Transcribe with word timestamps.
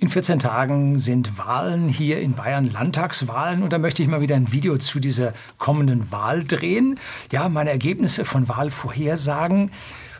In 0.00 0.08
14 0.08 0.38
Tagen 0.38 0.98
sind 0.98 1.36
Wahlen 1.36 1.90
hier 1.90 2.22
in 2.22 2.32
Bayern, 2.32 2.70
Landtagswahlen. 2.70 3.62
Und 3.62 3.74
da 3.74 3.76
möchte 3.76 4.02
ich 4.02 4.08
mal 4.08 4.22
wieder 4.22 4.34
ein 4.34 4.50
Video 4.50 4.78
zu 4.78 4.98
dieser 4.98 5.34
kommenden 5.58 6.10
Wahl 6.10 6.42
drehen. 6.42 6.98
Ja, 7.30 7.50
meine 7.50 7.68
Ergebnisse 7.68 8.24
von 8.24 8.48
Wahlvorhersagen 8.48 9.70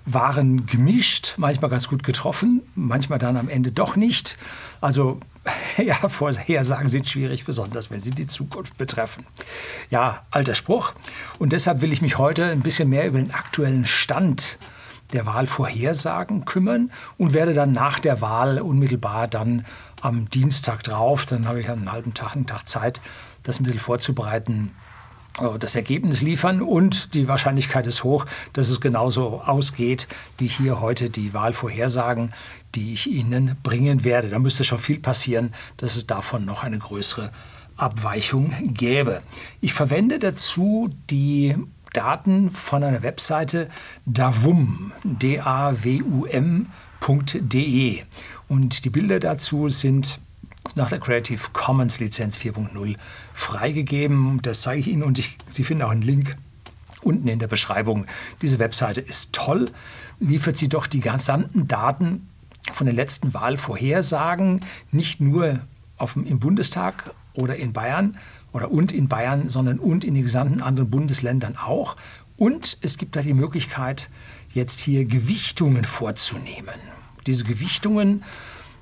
waren 0.04 0.66
gemischt, 0.66 1.34
manchmal 1.38 1.70
ganz 1.70 1.88
gut 1.88 2.02
getroffen, 2.02 2.60
manchmal 2.74 3.18
dann 3.18 3.38
am 3.38 3.48
Ende 3.48 3.72
doch 3.72 3.96
nicht. 3.96 4.36
Also 4.82 5.18
ja, 5.78 5.94
Vorhersagen 6.10 6.90
sind 6.90 7.08
schwierig, 7.08 7.46
besonders 7.46 7.90
wenn 7.90 8.02
sie 8.02 8.10
die 8.10 8.26
Zukunft 8.26 8.76
betreffen. 8.76 9.24
Ja, 9.88 10.26
alter 10.30 10.54
Spruch. 10.54 10.92
Und 11.38 11.54
deshalb 11.54 11.80
will 11.80 11.94
ich 11.94 12.02
mich 12.02 12.18
heute 12.18 12.44
ein 12.44 12.60
bisschen 12.60 12.90
mehr 12.90 13.06
über 13.06 13.18
den 13.18 13.30
aktuellen 13.30 13.86
Stand 13.86 14.58
der 15.12 15.26
Wahlvorhersagen 15.26 16.44
kümmern 16.44 16.90
und 17.18 17.34
werde 17.34 17.54
dann 17.54 17.72
nach 17.72 17.98
der 17.98 18.20
Wahl 18.20 18.60
unmittelbar 18.60 19.28
dann 19.28 19.64
am 20.00 20.30
Dienstag 20.30 20.82
drauf, 20.82 21.26
dann 21.26 21.46
habe 21.46 21.60
ich 21.60 21.68
einen 21.68 21.92
halben 21.92 22.14
Tag, 22.14 22.34
einen 22.34 22.46
Tag 22.46 22.68
Zeit, 22.68 23.00
das 23.42 23.60
Mittel 23.60 23.78
vorzubereiten, 23.78 24.72
äh, 25.38 25.58
das 25.58 25.74
Ergebnis 25.74 26.22
liefern 26.22 26.62
und 26.62 27.14
die 27.14 27.28
Wahrscheinlichkeit 27.28 27.86
ist 27.86 28.04
hoch, 28.04 28.26
dass 28.52 28.68
es 28.68 28.80
genauso 28.80 29.42
ausgeht 29.42 30.08
wie 30.38 30.46
hier 30.46 30.80
heute 30.80 31.10
die 31.10 31.34
Wahlvorhersagen, 31.34 32.32
die 32.74 32.94
ich 32.94 33.10
Ihnen 33.10 33.56
bringen 33.62 34.04
werde. 34.04 34.28
Da 34.28 34.38
müsste 34.38 34.64
schon 34.64 34.78
viel 34.78 35.00
passieren, 35.00 35.54
dass 35.76 35.96
es 35.96 36.06
davon 36.06 36.44
noch 36.44 36.62
eine 36.62 36.78
größere 36.78 37.30
Abweichung 37.76 38.52
gäbe. 38.74 39.22
Ich 39.60 39.72
verwende 39.72 40.18
dazu 40.18 40.90
die 41.08 41.56
Daten 41.92 42.50
von 42.50 42.82
einer 42.82 43.02
Webseite 43.02 43.68
davum, 44.06 44.92
D-A-W-U-M.de. 45.04 45.62
Und 48.48 48.84
die 48.84 48.90
Bilder 48.90 49.20
dazu 49.20 49.68
sind 49.68 50.20
nach 50.74 50.88
der 50.88 51.00
Creative 51.00 51.40
Commons 51.52 52.00
Lizenz 52.00 52.36
4.0 52.36 52.96
freigegeben. 53.32 54.40
Das 54.42 54.62
zeige 54.62 54.80
ich 54.80 54.88
Ihnen 54.88 55.02
und 55.02 55.18
ich, 55.18 55.38
Sie 55.48 55.64
finden 55.64 55.82
auch 55.82 55.90
einen 55.90 56.02
Link 56.02 56.36
unten 57.02 57.28
in 57.28 57.38
der 57.38 57.48
Beschreibung. 57.48 58.06
Diese 58.42 58.58
Webseite 58.58 59.00
ist 59.00 59.32
toll, 59.32 59.70
liefert 60.18 60.56
sie 60.56 60.68
doch 60.68 60.86
die 60.86 61.00
gesamten 61.00 61.66
Daten 61.66 62.28
von 62.72 62.86
den 62.86 62.96
letzten 62.96 63.32
Wahlvorhersagen, 63.34 64.64
nicht 64.92 65.20
nur 65.20 65.60
auf 65.96 66.16
im 66.16 66.38
Bundestag 66.38 67.14
oder 67.34 67.56
in 67.56 67.72
Bayern, 67.72 68.16
oder 68.52 68.70
und 68.70 68.92
in 68.92 69.08
Bayern, 69.08 69.48
sondern 69.48 69.78
und 69.78 70.04
in 70.04 70.14
den 70.14 70.24
gesamten 70.24 70.60
anderen 70.60 70.90
Bundesländern 70.90 71.56
auch. 71.56 71.96
Und 72.36 72.78
es 72.80 72.98
gibt 72.98 73.16
da 73.16 73.22
die 73.22 73.34
Möglichkeit, 73.34 74.10
jetzt 74.52 74.80
hier 74.80 75.04
Gewichtungen 75.04 75.84
vorzunehmen. 75.84 76.74
Diese 77.26 77.44
Gewichtungen 77.44 78.24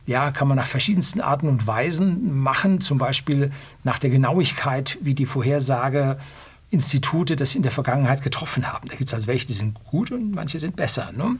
ja, 0.06 0.30
kann 0.30 0.48
man 0.48 0.56
nach 0.56 0.66
verschiedensten 0.66 1.20
Arten 1.20 1.48
und 1.48 1.66
Weisen 1.66 2.40
machen, 2.40 2.80
zum 2.80 2.96
Beispiel 2.96 3.50
nach 3.84 3.98
der 3.98 4.08
Genauigkeit, 4.08 4.96
wie 5.02 5.14
die 5.14 5.26
Vorhersageinstitute 5.26 7.36
das 7.36 7.54
in 7.54 7.62
der 7.62 7.72
Vergangenheit 7.72 8.22
getroffen 8.22 8.72
haben. 8.72 8.88
Da 8.88 8.96
gibt 8.96 9.08
es 9.08 9.14
also 9.14 9.26
welche, 9.26 9.46
die 9.46 9.52
sind 9.52 9.74
gut 9.84 10.10
und 10.10 10.30
manche 10.30 10.58
sind 10.58 10.76
besser. 10.76 11.12
Ne? 11.12 11.36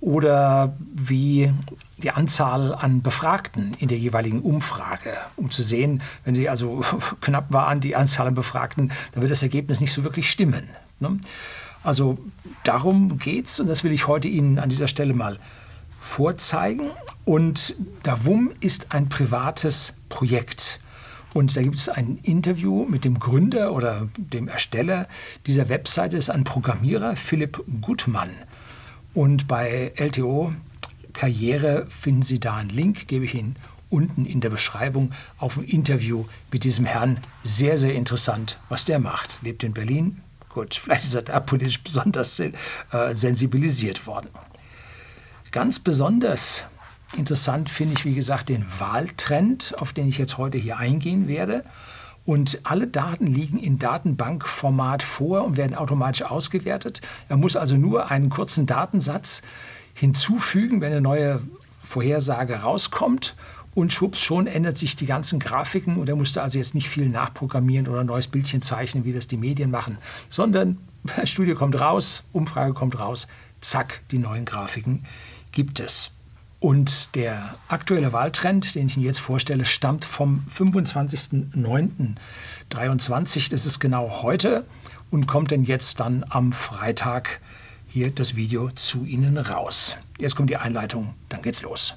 Oder 0.00 0.76
wie 0.94 1.52
die 1.98 2.10
Anzahl 2.10 2.74
an 2.74 3.02
Befragten 3.02 3.74
in 3.78 3.88
der 3.88 3.98
jeweiligen 3.98 4.40
Umfrage, 4.40 5.16
um 5.36 5.50
zu 5.50 5.62
sehen, 5.62 6.02
wenn 6.24 6.34
sie 6.34 6.48
also 6.48 6.84
knapp 7.20 7.52
waren, 7.52 7.80
die 7.80 7.96
Anzahl 7.96 8.26
an 8.26 8.34
Befragten, 8.34 8.92
dann 9.12 9.22
wird 9.22 9.32
das 9.32 9.42
Ergebnis 9.42 9.80
nicht 9.80 9.92
so 9.92 10.04
wirklich 10.04 10.30
stimmen. 10.30 10.68
Ne? 11.00 11.18
Also 11.82 12.18
darum 12.64 13.18
geht 13.18 13.46
es 13.46 13.60
und 13.60 13.68
das 13.68 13.84
will 13.84 13.92
ich 13.92 14.06
heute 14.06 14.28
Ihnen 14.28 14.58
an 14.58 14.68
dieser 14.68 14.88
Stelle 14.88 15.14
mal 15.14 15.38
vorzeigen. 16.00 16.90
Und 17.24 17.74
Davum 18.02 18.52
ist 18.60 18.92
ein 18.92 19.08
privates 19.08 19.94
Projekt. 20.08 20.80
Und 21.34 21.56
da 21.56 21.62
gibt 21.62 21.76
es 21.76 21.88
ein 21.88 22.18
Interview 22.22 22.86
mit 22.86 23.04
dem 23.04 23.18
Gründer 23.18 23.72
oder 23.72 24.08
dem 24.16 24.48
Ersteller 24.48 25.06
dieser 25.46 25.68
Webseite, 25.68 26.16
das 26.16 26.26
ist 26.26 26.30
ein 26.34 26.44
Programmierer, 26.44 27.14
Philipp 27.14 27.62
Gutmann. 27.82 28.30
Und 29.16 29.48
bei 29.48 29.94
LTO 29.96 30.52
Karriere 31.14 31.86
finden 31.86 32.20
Sie 32.20 32.38
da 32.38 32.56
einen 32.56 32.68
Link, 32.68 33.08
gebe 33.08 33.24
ich 33.24 33.34
Ihnen 33.34 33.56
unten 33.88 34.26
in 34.26 34.42
der 34.42 34.50
Beschreibung 34.50 35.10
auf 35.38 35.56
ein 35.56 35.64
Interview 35.64 36.26
mit 36.52 36.64
diesem 36.64 36.84
Herrn. 36.84 37.20
Sehr, 37.42 37.78
sehr 37.78 37.94
interessant, 37.94 38.58
was 38.68 38.84
der 38.84 38.98
macht. 38.98 39.38
Lebt 39.40 39.64
in 39.64 39.72
Berlin. 39.72 40.20
Gut, 40.50 40.74
vielleicht 40.84 41.04
ist 41.04 41.14
er 41.14 41.22
da 41.22 41.40
politisch 41.40 41.82
besonders 41.82 42.38
äh, 42.40 42.52
sensibilisiert 43.12 44.06
worden. 44.06 44.28
Ganz 45.50 45.78
besonders 45.78 46.66
interessant 47.16 47.70
finde 47.70 47.94
ich, 47.94 48.04
wie 48.04 48.14
gesagt, 48.14 48.50
den 48.50 48.66
Wahltrend, 48.78 49.76
auf 49.78 49.94
den 49.94 50.08
ich 50.08 50.18
jetzt 50.18 50.36
heute 50.36 50.58
hier 50.58 50.76
eingehen 50.76 51.26
werde. 51.26 51.64
Und 52.26 52.60
alle 52.64 52.88
Daten 52.88 53.28
liegen 53.28 53.58
in 53.58 53.78
Datenbankformat 53.78 55.02
vor 55.02 55.44
und 55.44 55.56
werden 55.56 55.76
automatisch 55.76 56.22
ausgewertet. 56.22 57.00
Er 57.28 57.36
muss 57.36 57.54
also 57.56 57.76
nur 57.76 58.10
einen 58.10 58.28
kurzen 58.28 58.66
Datensatz 58.66 59.42
hinzufügen, 59.94 60.80
wenn 60.80 60.92
eine 60.92 61.00
neue 61.00 61.40
Vorhersage 61.84 62.56
rauskommt. 62.56 63.36
Und 63.74 63.92
schwupps, 63.92 64.20
schon 64.20 64.46
ändert 64.46 64.78
sich 64.78 64.96
die 64.96 65.06
ganzen 65.06 65.38
Grafiken 65.38 65.98
und 65.98 66.08
er 66.08 66.16
musste 66.16 66.42
also 66.42 66.56
jetzt 66.56 66.74
nicht 66.74 66.88
viel 66.88 67.10
nachprogrammieren 67.10 67.86
oder 67.88 68.00
ein 68.00 68.06
neues 68.06 68.26
Bildchen 68.26 68.62
zeichnen, 68.62 69.04
wie 69.04 69.12
das 69.12 69.28
die 69.28 69.36
Medien 69.36 69.70
machen, 69.70 69.98
sondern 70.30 70.78
Studie 71.24 71.52
kommt 71.52 71.78
raus, 71.78 72.24
Umfrage 72.32 72.72
kommt 72.72 72.98
raus, 72.98 73.28
zack, 73.60 74.00
die 74.10 74.18
neuen 74.18 74.46
Grafiken 74.46 75.04
gibt 75.52 75.78
es. 75.78 76.15
Und 76.58 77.14
der 77.14 77.54
aktuelle 77.68 78.12
Wahltrend, 78.12 78.74
den 78.74 78.86
ich 78.86 78.96
Ihnen 78.96 79.04
jetzt 79.04 79.20
vorstelle, 79.20 79.66
stammt 79.66 80.04
vom 80.04 80.44
25.09.23. 80.56 83.50
Das 83.50 83.66
ist 83.66 83.78
genau 83.78 84.22
heute 84.22 84.64
und 85.10 85.26
kommt 85.26 85.50
denn 85.50 85.64
jetzt 85.64 86.00
dann 86.00 86.24
am 86.28 86.52
Freitag 86.52 87.40
hier 87.86 88.10
das 88.10 88.36
Video 88.36 88.70
zu 88.70 89.04
Ihnen 89.04 89.38
raus. 89.38 89.96
Jetzt 90.18 90.34
kommt 90.34 90.50
die 90.50 90.56
Einleitung, 90.56 91.14
dann 91.28 91.42
geht's 91.42 91.62
los. 91.62 91.94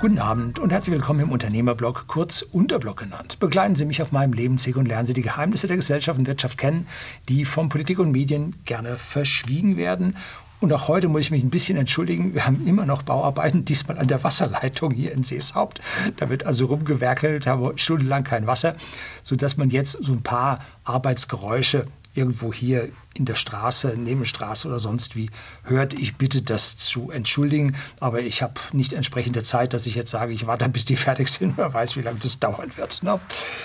Guten 0.00 0.20
Abend 0.20 0.60
und 0.60 0.70
herzlich 0.70 0.94
willkommen 0.94 1.18
im 1.18 1.32
Unternehmerblog, 1.32 2.04
kurz 2.06 2.42
Unterblog 2.42 2.98
genannt. 2.98 3.40
Begleiten 3.40 3.74
Sie 3.74 3.84
mich 3.84 4.00
auf 4.00 4.12
meinem 4.12 4.32
Lebensweg 4.32 4.76
und 4.76 4.86
lernen 4.86 5.06
Sie 5.06 5.12
die 5.12 5.22
Geheimnisse 5.22 5.66
der 5.66 5.74
Gesellschaft 5.74 6.16
und 6.20 6.28
Wirtschaft 6.28 6.56
kennen, 6.56 6.86
die 7.28 7.44
von 7.44 7.68
Politik 7.68 7.98
und 7.98 8.12
Medien 8.12 8.54
gerne 8.64 8.96
verschwiegen 8.96 9.76
werden. 9.76 10.14
Und 10.60 10.72
auch 10.72 10.86
heute 10.86 11.08
muss 11.08 11.22
ich 11.22 11.30
mich 11.32 11.42
ein 11.42 11.50
bisschen 11.50 11.76
entschuldigen. 11.76 12.32
Wir 12.32 12.46
haben 12.46 12.64
immer 12.64 12.86
noch 12.86 13.02
Bauarbeiten, 13.02 13.64
diesmal 13.64 13.98
an 13.98 14.06
der 14.06 14.22
Wasserleitung 14.22 14.92
hier 14.92 15.10
in 15.10 15.24
Seeshaupt. 15.24 15.80
Da 16.14 16.28
wird 16.28 16.46
also 16.46 16.66
rumgewerkelt, 16.66 17.48
haben 17.48 17.76
stundenlang 17.76 18.22
kein 18.22 18.46
Wasser, 18.46 18.76
sodass 19.24 19.56
man 19.56 19.68
jetzt 19.68 19.92
so 19.92 20.12
ein 20.12 20.22
paar 20.22 20.60
Arbeitsgeräusche 20.84 21.86
irgendwo 22.18 22.52
hier 22.52 22.90
in 23.14 23.24
der 23.24 23.36
Straße, 23.36 23.96
Nebenstraße 23.96 24.66
oder 24.66 24.78
sonst 24.78 25.14
wie 25.14 25.30
hört. 25.62 25.94
Ich 25.94 26.16
bitte 26.16 26.42
das 26.42 26.76
zu 26.76 27.10
entschuldigen, 27.10 27.76
aber 28.00 28.20
ich 28.20 28.42
habe 28.42 28.54
nicht 28.72 28.92
entsprechende 28.92 29.42
Zeit, 29.44 29.72
dass 29.72 29.86
ich 29.86 29.94
jetzt 29.94 30.10
sage, 30.10 30.32
ich 30.32 30.46
warte, 30.46 30.68
bis 30.68 30.84
die 30.84 30.96
fertig 30.96 31.28
sind. 31.28 31.56
Wer 31.56 31.72
weiß, 31.72 31.96
wie 31.96 32.02
lange 32.02 32.18
das 32.18 32.38
dauern 32.40 32.72
wird. 32.76 33.02
Ne? 33.02 33.20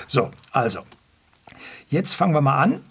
So, 0.08 0.30
also, 0.52 0.82
jetzt 1.90 2.14
fangen 2.14 2.34
wir 2.34 2.42
mal 2.42 2.62
an 2.62 2.82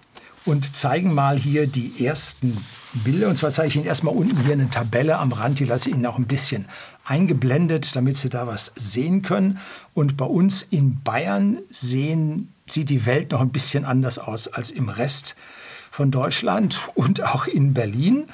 und 0.44 0.74
zeigen 0.74 1.14
mal 1.14 1.38
hier 1.38 1.66
die 1.66 2.04
ersten 2.04 2.64
Bilder. 2.92 3.28
Und 3.28 3.36
zwar 3.36 3.50
zeige 3.50 3.68
ich 3.68 3.76
Ihnen 3.76 3.86
erstmal 3.86 4.14
unten 4.14 4.42
hier 4.42 4.52
eine 4.52 4.68
Tabelle 4.68 5.18
am 5.18 5.32
Rand, 5.32 5.60
die 5.60 5.64
lasse 5.64 5.88
ich 5.88 5.94
Ihnen 5.94 6.06
auch 6.06 6.18
ein 6.18 6.26
bisschen 6.26 6.66
eingeblendet, 7.04 7.94
damit 7.96 8.16
Sie 8.16 8.28
da 8.28 8.46
was 8.46 8.72
sehen 8.74 9.22
können. 9.22 9.58
Und 9.94 10.16
bei 10.16 10.26
uns 10.26 10.62
in 10.62 11.00
Bayern 11.02 11.58
sehen, 11.70 12.52
sieht 12.72 12.90
die 12.90 13.06
Welt 13.06 13.32
noch 13.32 13.40
ein 13.40 13.50
bisschen 13.50 13.84
anders 13.84 14.18
aus 14.18 14.48
als 14.48 14.70
im 14.70 14.88
Rest 14.88 15.36
von 15.90 16.10
Deutschland 16.10 16.90
und 16.94 17.22
auch 17.22 17.46
in 17.46 17.74
Berlin. 17.74 18.24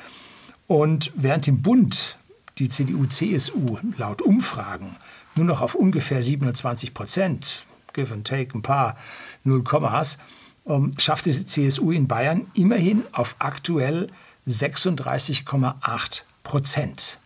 Und 0.66 1.12
während 1.14 1.48
im 1.48 1.62
Bund 1.62 2.16
die 2.58 2.68
CDU-CSU 2.68 3.78
laut 3.96 4.22
Umfragen 4.22 4.96
nur 5.34 5.46
noch 5.46 5.60
auf 5.60 5.74
ungefähr 5.74 6.22
27 6.22 6.94
Prozent, 6.94 7.64
give 7.92 8.12
and 8.12 8.26
take 8.26 8.56
ein 8.56 8.62
paar 8.62 8.96
Nullkommas, 9.44 10.18
ähm, 10.66 10.92
schafft 10.98 11.26
die 11.26 11.46
CSU 11.46 11.92
in 11.92 12.08
Bayern 12.08 12.46
immerhin 12.54 13.04
auf 13.12 13.36
aktuell 13.38 14.08
36,8 14.46 16.22
Prozent. 16.42 17.18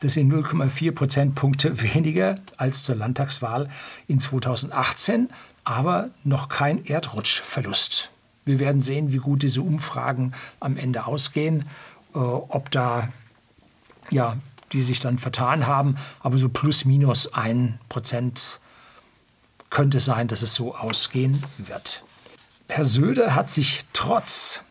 Das 0.00 0.14
sind 0.14 0.32
0,4 0.32 0.92
Prozentpunkte 0.92 1.82
weniger 1.94 2.38
als 2.56 2.82
zur 2.82 2.96
Landtagswahl 2.96 3.68
in 4.08 4.20
2018, 4.20 5.30
aber 5.64 6.10
noch 6.22 6.48
kein 6.48 6.84
Erdrutschverlust. 6.84 8.10
Wir 8.44 8.58
werden 8.58 8.80
sehen, 8.80 9.12
wie 9.12 9.18
gut 9.18 9.42
diese 9.42 9.62
Umfragen 9.62 10.34
am 10.60 10.76
Ende 10.76 11.06
ausgehen, 11.06 11.68
äh, 12.14 12.18
ob 12.18 12.70
da 12.70 13.08
ja, 14.10 14.36
die 14.72 14.82
sich 14.82 15.00
dann 15.00 15.18
vertan 15.18 15.66
haben, 15.66 15.96
aber 16.20 16.38
so 16.38 16.48
plus 16.48 16.84
minus 16.84 17.32
ein 17.32 17.78
Prozent 17.88 18.60
könnte 19.70 20.00
sein, 20.00 20.28
dass 20.28 20.42
es 20.42 20.54
so 20.54 20.74
ausgehen 20.74 21.42
wird. 21.58 22.04
Herr 22.68 22.84
Söder 22.84 23.34
hat 23.34 23.50
sich 23.50 23.84
trotz 23.92 24.62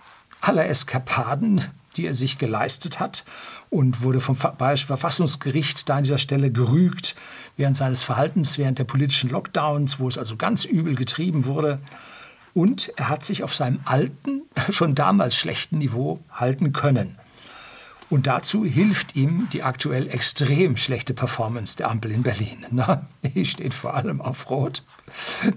aller 0.42 0.68
Eskapaden 0.68 1.66
die 1.98 2.06
er 2.06 2.14
sich 2.14 2.38
geleistet 2.38 3.00
hat 3.00 3.24
und 3.70 4.02
wurde 4.02 4.20
vom 4.20 4.38
Bayerischen 4.58 4.88
Verfassungsgericht 4.88 5.90
da 5.90 5.98
an 5.98 6.04
dieser 6.04 6.18
Stelle 6.18 6.52
gerügt 6.52 7.16
während 7.58 7.76
seines 7.76 8.04
Verhaltens 8.04 8.58
während 8.58 8.80
der 8.80 8.84
politischen 8.84 9.30
Lockdowns, 9.30 10.00
wo 10.00 10.08
es 10.08 10.18
also 10.18 10.36
ganz 10.36 10.66
übel 10.66 10.96
getrieben 10.96 11.46
wurde. 11.46 11.80
Und 12.54 12.92
er 12.98 13.10
hat 13.10 13.26
sich 13.26 13.44
auf 13.44 13.56
seinem 13.56 13.80
alten, 13.86 14.44
schon 14.70 14.96
damals 14.96 15.36
schlechten 15.36 15.80
Niveau 15.80 16.20
halten 16.32 16.74
können. 16.74 17.18
Und 18.14 18.28
dazu 18.28 18.64
hilft 18.64 19.16
ihm 19.16 19.48
die 19.54 19.64
aktuell 19.64 20.08
extrem 20.08 20.78
schlechte 20.78 21.16
Performance 21.16 21.78
der 21.78 21.90
Ampel 21.90 22.12
in 22.12 22.22
Berlin. 22.22 22.64
Na, 22.70 23.08
die 23.24 23.44
steht 23.44 23.74
vor 23.74 23.96
allem 23.96 24.22
auf 24.22 24.52
Rot. 24.52 24.84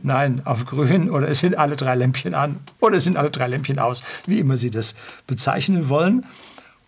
Nein, 0.02 0.40
auf 0.46 0.64
Grün 0.64 1.10
oder 1.10 1.28
es 1.28 1.40
sind 1.40 1.58
alle 1.58 1.76
drei 1.76 1.94
Lämpchen 1.94 2.32
an 2.32 2.60
oder 2.80 2.96
es 2.96 3.04
sind 3.04 3.18
alle 3.18 3.30
drei 3.30 3.46
Lämpchen 3.46 3.78
aus, 3.78 4.02
wie 4.24 4.38
immer 4.38 4.56
Sie 4.56 4.70
das 4.70 4.94
bezeichnen 5.26 5.90
wollen. 5.90 6.24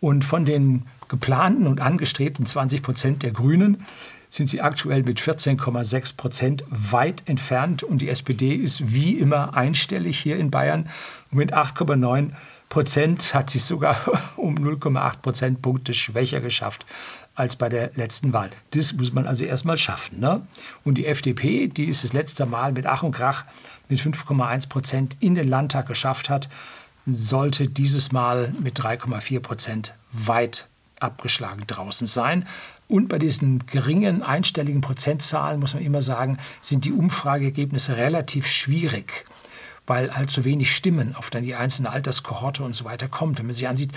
Und 0.01 0.25
von 0.25 0.47
den 0.47 0.87
geplanten 1.09 1.67
und 1.67 1.83
angestrebten 1.83 2.47
20 2.47 2.81
Prozent 2.81 3.23
der 3.23 3.33
Grünen 3.33 3.85
sind 4.31 4.49
sie 4.49 4.63
aktuell 4.63 5.03
mit 5.03 5.21
14,6 5.21 6.17
Prozent 6.17 6.65
weit 6.71 7.25
entfernt. 7.27 7.83
Und 7.83 8.01
die 8.01 8.09
SPD 8.09 8.55
ist 8.55 8.95
wie 8.95 9.19
immer 9.19 9.55
einstellig 9.55 10.19
hier 10.19 10.39
in 10.39 10.51
Bayern. 10.51 10.89
Und 11.31 11.37
mit 11.37 11.53
8,9 11.53 12.31
Prozent 12.69 13.35
hat 13.35 13.51
sie 13.51 13.59
sogar 13.59 13.97
um 14.37 14.57
0,8 14.57 15.19
Prozentpunkte 15.19 15.95
schwächer 15.95 16.41
geschafft 16.41 16.85
als 17.35 17.57
bei 17.57 17.69
der 17.69 17.93
letzten 17.95 18.33
Wahl. 18.33 18.51
Das 18.73 18.93
muss 18.95 19.13
man 19.13 19.27
also 19.27 19.45
erstmal 19.45 19.79
schaffen. 19.79 20.19
Ne? 20.19 20.43
Und 20.85 20.99
die 20.99 21.07
FDP, 21.07 21.69
die 21.69 21.89
es 21.89 22.03
das 22.03 22.13
letzte 22.13 22.47
Mal 22.47 22.73
mit 22.73 22.87
Ach 22.87 23.05
und 23.05 23.13
Krach 23.13 23.45
mit 23.89 24.01
5,1 24.01 24.69
Prozent 24.69 25.17
in 25.21 25.37
den 25.37 25.47
Landtag 25.47 25.87
geschafft 25.87 26.29
hat, 26.29 26.49
sollte 27.07 27.69
dieses 27.69 28.11
Mal 28.13 28.53
mit 28.61 28.79
3,4 28.81 29.41
Prozent 29.41 29.95
weit 30.13 30.69
abgeschlagen 30.99 31.63
draußen 31.67 32.09
sein. 32.09 32.47
Und 32.89 33.09
bei 33.09 33.19
diesen 33.19 33.67
geringen 33.67 34.23
einstelligen 34.23 34.81
Prozentzahlen, 34.81 35.61
muss 35.61 35.75
man 35.75 35.85
immer 35.85 36.03
sagen, 36.03 36.39
sind 36.61 36.87
die 36.87 36.93
Umfrageergebnisse 36.93 37.97
relativ 37.97 38.47
schwierig 38.47 39.27
weil 39.89 40.15
halt 40.15 40.31
so 40.31 40.45
wenig 40.45 40.75
Stimmen 40.75 41.17
auf 41.17 41.31
die 41.31 41.55
einzelne 41.55 41.91
Alterskohorte 41.91 42.63
und 42.63 42.75
so 42.75 42.85
weiter 42.85 43.09
kommt. 43.09 43.39
Wenn 43.39 43.47
man 43.47 43.55
sich 43.55 43.69
ansieht, 43.69 43.91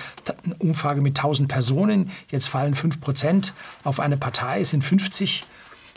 eine 0.43 0.55
Umfrage 0.55 1.01
mit 1.01 1.17
1000 1.17 1.47
Personen, 1.47 2.11
jetzt 2.29 2.47
fallen 2.47 2.75
5 2.75 3.01
Prozent 3.01 3.53
auf 3.83 3.99
eine 3.99 4.17
Partei, 4.17 4.61
es 4.61 4.71
sind 4.71 4.83
50 4.83 5.45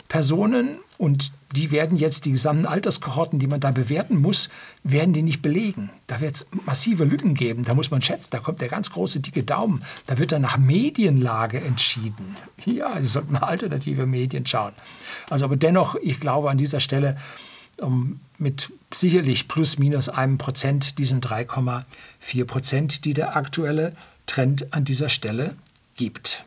Personen 0.07 0.79
und 0.97 1.31
die 1.55 1.71
werden 1.71 1.97
jetzt 1.97 2.25
die 2.25 2.31
gesamten 2.31 2.65
Alterskohorten, 2.65 3.39
die 3.39 3.47
man 3.47 3.59
da 3.59 3.71
bewerten 3.71 4.17
muss, 4.17 4.49
werden 4.83 5.13
die 5.13 5.21
nicht 5.23 5.41
belegen. 5.41 5.89
Da 6.07 6.19
wird 6.21 6.35
es 6.35 6.47
massive 6.65 7.05
Lücken 7.05 7.33
geben. 7.33 7.63
Da 7.63 7.73
muss 7.73 7.91
man 7.91 8.01
schätzen, 8.01 8.29
da 8.31 8.39
kommt 8.39 8.61
der 8.61 8.67
ganz 8.67 8.91
große 8.91 9.19
dicke 9.19 9.43
Daumen. 9.43 9.83
Da 10.05 10.17
wird 10.17 10.31
dann 10.31 10.41
nach 10.41 10.57
Medienlage 10.57 11.59
entschieden. 11.59 12.35
Ja, 12.65 13.01
Sie 13.01 13.07
sollten 13.07 13.33
mal 13.33 13.39
alternative 13.39 14.05
Medien 14.05 14.45
schauen. 14.45 14.73
Also 15.29 15.45
aber 15.45 15.55
dennoch, 15.55 15.95
ich 15.95 16.19
glaube 16.19 16.49
an 16.49 16.57
dieser 16.57 16.79
Stelle, 16.79 17.17
um, 17.79 18.19
mit 18.37 18.71
sicherlich 18.93 19.47
plus 19.47 19.77
minus 19.77 20.09
einem 20.09 20.37
Prozent 20.37 20.97
diesen 20.97 21.21
3,4 21.21 22.45
Prozent, 22.45 23.05
die 23.05 23.13
der 23.13 23.35
aktuelle 23.35 23.95
Trend 24.25 24.73
an 24.73 24.85
dieser 24.85 25.09
Stelle 25.09 25.55
gibt. 25.95 26.45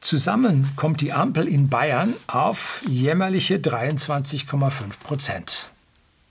Zusammen 0.00 0.70
kommt 0.76 1.00
die 1.00 1.12
Ampel 1.12 1.48
in 1.48 1.68
Bayern 1.68 2.14
auf 2.26 2.82
jämmerliche 2.88 3.56
23,5 3.56 5.00
Prozent. 5.02 5.70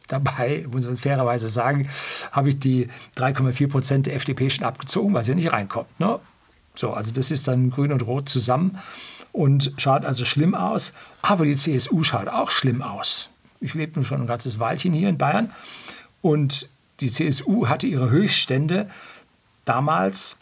Dabei, 0.08 0.66
muss 0.72 0.86
man 0.86 0.98
fairerweise 0.98 1.50
sagen, 1.50 1.90
habe 2.32 2.50
ich 2.50 2.60
die 2.60 2.88
3,4 3.18 3.68
Prozent 3.68 4.06
der 4.06 4.16
FDP 4.16 4.50
schon 4.50 4.66
abgezogen, 4.66 5.14
weil 5.14 5.24
sie 5.24 5.36
nicht 5.36 5.52
reinkommt. 5.52 6.00
Ne? 6.00 6.20
So, 6.76 6.94
also 6.94 7.12
das 7.12 7.32
ist 7.32 7.48
dann 7.48 7.72
Grün 7.72 7.92
und 7.92 8.06
Rot 8.06 8.30
zusammen 8.30 8.78
und 9.36 9.74
schaut 9.78 10.06
also 10.06 10.26
schlimm 10.26 10.56
aus. 10.56 10.94
Aber 11.22 11.46
die 11.46 11.56
CSU 11.56 12.04
schaut 12.04 12.28
auch 12.28 12.52
schlimm 12.52 12.82
aus. 12.82 13.30
Ich 13.60 13.74
lebe 13.74 13.94
nun 13.96 14.06
schon 14.06 14.22
ein 14.22 14.28
ganzes 14.28 14.60
Weilchen 14.60 14.94
hier 14.94 15.10
in 15.10 15.18
Bayern 15.18 15.52
und 16.22 16.70
die 17.02 17.12
CSU 17.12 17.68
hatte 17.68 17.88
ihre 17.88 18.10
Höchststände 18.10 18.90
damals 19.66 20.38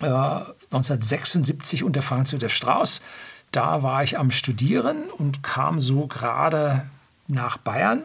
1976 0.00 1.82
unter 1.82 2.02
Franz 2.02 2.30
Josef 2.32 2.52
Strauß. 2.52 3.00
Da 3.50 3.82
war 3.82 4.02
ich 4.02 4.18
am 4.18 4.30
Studieren 4.30 5.10
und 5.10 5.42
kam 5.42 5.80
so 5.80 6.06
gerade 6.06 6.86
nach 7.26 7.56
Bayern. 7.56 8.02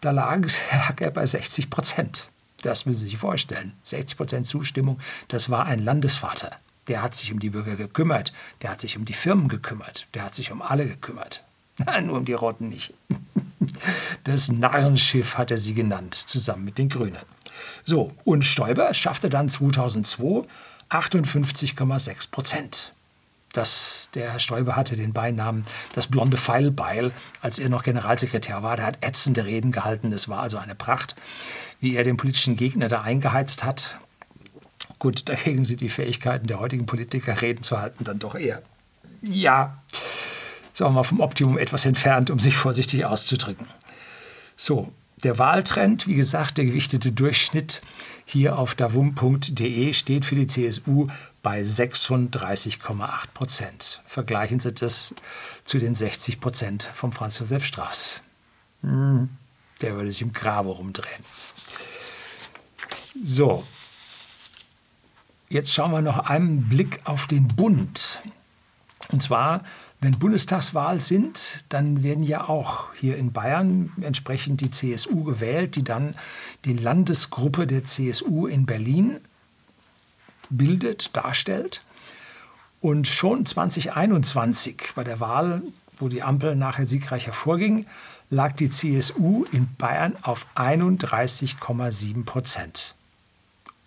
Da 0.00 0.10
lag, 0.10 0.40
er 1.00 1.10
bei 1.10 1.24
60 1.24 1.70
Prozent. 1.70 2.28
Das 2.62 2.84
müssen 2.84 3.00
Sie 3.00 3.08
sich 3.08 3.18
vorstellen. 3.18 3.74
60 3.84 4.16
Prozent 4.16 4.46
Zustimmung. 4.46 4.98
Das 5.28 5.50
war 5.50 5.66
ein 5.66 5.84
Landesvater. 5.84 6.50
Der 6.88 7.02
hat 7.02 7.14
sich 7.14 7.32
um 7.32 7.40
die 7.40 7.50
Bürger 7.50 7.76
gekümmert. 7.76 8.32
Der 8.62 8.70
hat 8.70 8.80
sich 8.80 8.96
um 8.96 9.04
die 9.04 9.12
Firmen 9.12 9.48
gekümmert. 9.48 10.06
Der 10.14 10.22
hat 10.22 10.34
sich 10.34 10.52
um 10.52 10.62
alle 10.62 10.86
gekümmert. 10.86 11.44
Nur 12.02 12.18
um 12.18 12.24
die 12.24 12.32
Roten 12.32 12.68
nicht. 12.68 12.94
Das 14.24 14.50
Narrenschiff 14.50 15.36
hat 15.36 15.50
er 15.50 15.58
sie 15.58 15.74
genannt, 15.74 16.14
zusammen 16.14 16.64
mit 16.64 16.78
den 16.78 16.88
Grünen. 16.88 17.18
So, 17.84 18.12
und 18.24 18.44
Stoiber 18.44 18.92
schaffte 18.94 19.28
dann 19.28 19.48
2002 19.48 20.46
58,6 20.90 22.30
Prozent. 22.30 22.92
Das, 23.52 24.10
der 24.14 24.32
Herr 24.32 24.38
Stoiber 24.38 24.76
hatte 24.76 24.96
den 24.96 25.12
Beinamen 25.12 25.66
das 25.94 26.08
blonde 26.08 26.36
Pfeilbeil, 26.36 27.12
als 27.40 27.58
er 27.58 27.70
noch 27.70 27.82
Generalsekretär 27.82 28.62
war. 28.62 28.76
Der 28.76 28.86
hat 28.86 28.98
ätzende 29.00 29.46
Reden 29.46 29.72
gehalten. 29.72 30.12
Es 30.12 30.28
war 30.28 30.40
also 30.40 30.58
eine 30.58 30.74
Pracht, 30.74 31.16
wie 31.80 31.96
er 31.96 32.04
den 32.04 32.18
politischen 32.18 32.56
Gegner 32.56 32.88
da 32.88 33.00
eingeheizt 33.00 33.64
hat. 33.64 33.98
Gut, 34.98 35.28
dagegen 35.28 35.64
sind 35.64 35.80
die 35.80 35.88
Fähigkeiten 35.88 36.46
der 36.46 36.60
heutigen 36.60 36.86
Politiker, 36.86 37.40
Reden 37.42 37.62
zu 37.62 37.78
halten, 37.78 38.04
dann 38.04 38.18
doch 38.18 38.34
eher, 38.34 38.62
ja, 39.22 39.82
sagen 40.72 40.92
wir 40.92 41.00
mal, 41.00 41.02
vom 41.04 41.20
Optimum 41.20 41.58
etwas 41.58 41.84
entfernt, 41.84 42.30
um 42.30 42.38
sich 42.38 42.56
vorsichtig 42.56 43.04
auszudrücken. 43.04 43.66
So, 44.56 44.92
der 45.22 45.38
Wahltrend, 45.38 46.06
wie 46.06 46.14
gesagt, 46.14 46.58
der 46.58 46.66
gewichtete 46.66 47.12
Durchschnitt 47.12 47.82
hier 48.24 48.58
auf 48.58 48.74
davum.de 48.74 49.92
steht 49.92 50.24
für 50.24 50.34
die 50.34 50.46
CSU 50.46 51.06
bei 51.42 51.62
36,8 51.62 53.08
Prozent. 53.32 54.02
Vergleichen 54.06 54.60
Sie 54.60 54.72
das 54.72 55.14
zu 55.64 55.78
den 55.78 55.94
60 55.94 56.40
Prozent 56.40 56.88
vom 56.92 57.12
Franz 57.12 57.38
Josef 57.38 57.64
Strauß. 57.64 58.20
Hm, 58.82 59.28
der 59.80 59.94
würde 59.94 60.10
sich 60.10 60.22
im 60.22 60.32
Grabe 60.32 60.70
rumdrehen. 60.70 61.24
So, 63.22 63.64
jetzt 65.48 65.72
schauen 65.72 65.92
wir 65.92 66.02
noch 66.02 66.18
einen 66.18 66.68
Blick 66.68 67.00
auf 67.04 67.26
den 67.26 67.48
Bund. 67.48 68.20
Und 69.10 69.22
zwar 69.22 69.62
wenn 70.00 70.18
Bundestagswahl 70.18 71.00
sind, 71.00 71.64
dann 71.70 72.02
werden 72.02 72.22
ja 72.22 72.48
auch 72.48 72.92
hier 72.94 73.16
in 73.16 73.32
Bayern 73.32 73.92
entsprechend 74.00 74.60
die 74.60 74.70
CSU 74.70 75.24
gewählt, 75.24 75.74
die 75.74 75.84
dann 75.84 76.14
die 76.66 76.74
Landesgruppe 76.74 77.66
der 77.66 77.84
CSU 77.84 78.46
in 78.46 78.66
Berlin 78.66 79.20
bildet, 80.50 81.16
darstellt. 81.16 81.82
Und 82.82 83.06
schon 83.06 83.46
2021 83.46 84.92
bei 84.94 85.02
der 85.02 85.18
Wahl, 85.18 85.62
wo 85.98 86.08
die 86.08 86.22
Ampel 86.22 86.56
nachher 86.56 86.86
siegreich 86.86 87.24
hervorging, 87.26 87.86
lag 88.28 88.52
die 88.52 88.68
CSU 88.68 89.44
in 89.50 89.74
Bayern 89.76 90.14
auf 90.20 90.46
31,7 90.56 92.24
Prozent. 92.26 92.95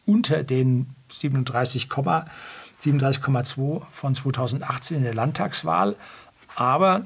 Unter 0.10 0.44
den 0.44 0.88
37, 1.12 1.88
37,2 1.88 3.82
von 3.92 4.16
2018 4.16 4.98
in 4.98 5.04
der 5.04 5.14
Landtagswahl, 5.14 5.96
aber 6.56 7.06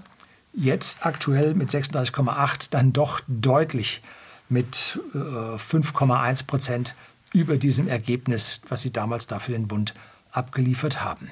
jetzt 0.54 1.06
aktuell 1.06 1.54
mit 1.54 1.70
36,8 1.70 2.70
dann 2.72 2.94
doch 2.94 3.20
deutlich 3.28 4.02
mit 4.48 5.02
äh, 5.14 5.18
5,1 5.18 6.48
Prozent 6.48 6.96
über 7.34 7.58
diesem 7.58 7.90
Ergebnis, 7.90 8.62
was 8.70 8.80
sie 8.80 8.94
damals 8.94 9.28
da 9.28 9.40
für 9.40 9.52
den 9.52 9.68
Bund 9.68 9.94
abgeliefert 10.32 11.04
haben. 11.04 11.30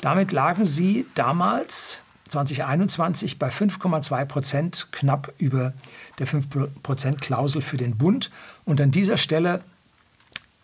Damit 0.00 0.32
lagen 0.32 0.64
sie 0.64 1.04
damals 1.14 2.00
2021 2.28 3.38
bei 3.38 3.50
5,2 3.50 4.24
Prozent, 4.24 4.88
knapp 4.92 5.34
über 5.36 5.74
der 6.18 6.26
5-Prozent-Klausel 6.26 7.60
für 7.60 7.76
den 7.76 7.98
Bund. 7.98 8.30
Und 8.64 8.80
an 8.80 8.92
dieser 8.92 9.18
Stelle 9.18 9.62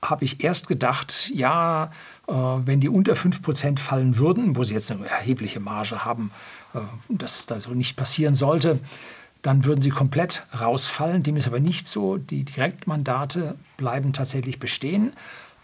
habe 0.02 0.24
ich 0.24 0.44
erst 0.44 0.68
gedacht, 0.68 1.30
ja, 1.34 1.90
äh, 2.28 2.32
wenn 2.32 2.80
die 2.80 2.88
unter 2.88 3.14
5% 3.14 3.78
fallen 3.78 4.16
würden, 4.16 4.56
wo 4.56 4.64
sie 4.64 4.74
jetzt 4.74 4.90
eine 4.90 5.06
erhebliche 5.06 5.60
Marge 5.60 6.04
haben, 6.04 6.30
äh, 6.74 6.80
dass 7.08 7.46
das 7.46 7.64
so 7.64 7.70
nicht 7.70 7.96
passieren 7.96 8.34
sollte, 8.34 8.80
dann 9.42 9.64
würden 9.64 9.80
sie 9.80 9.90
komplett 9.90 10.44
rausfallen. 10.58 11.22
Dem 11.22 11.36
ist 11.36 11.46
aber 11.46 11.60
nicht 11.60 11.86
so. 11.86 12.16
Die 12.18 12.44
Direktmandate 12.44 13.54
bleiben 13.76 14.12
tatsächlich 14.12 14.58
bestehen, 14.58 15.12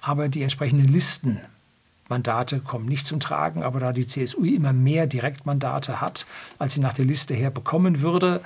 aber 0.00 0.28
die 0.28 0.42
entsprechenden 0.42 0.86
Listenmandate 0.86 2.60
kommen 2.60 2.86
nicht 2.86 3.06
zum 3.06 3.18
Tragen. 3.18 3.62
Aber 3.64 3.80
da 3.80 3.92
die 3.92 4.06
CSU 4.06 4.44
immer 4.44 4.72
mehr 4.72 5.06
Direktmandate 5.06 6.00
hat, 6.00 6.26
als 6.58 6.74
sie 6.74 6.80
nach 6.80 6.92
der 6.92 7.06
Liste 7.06 7.34
her 7.34 7.50
bekommen 7.50 8.02
würde, 8.02 8.40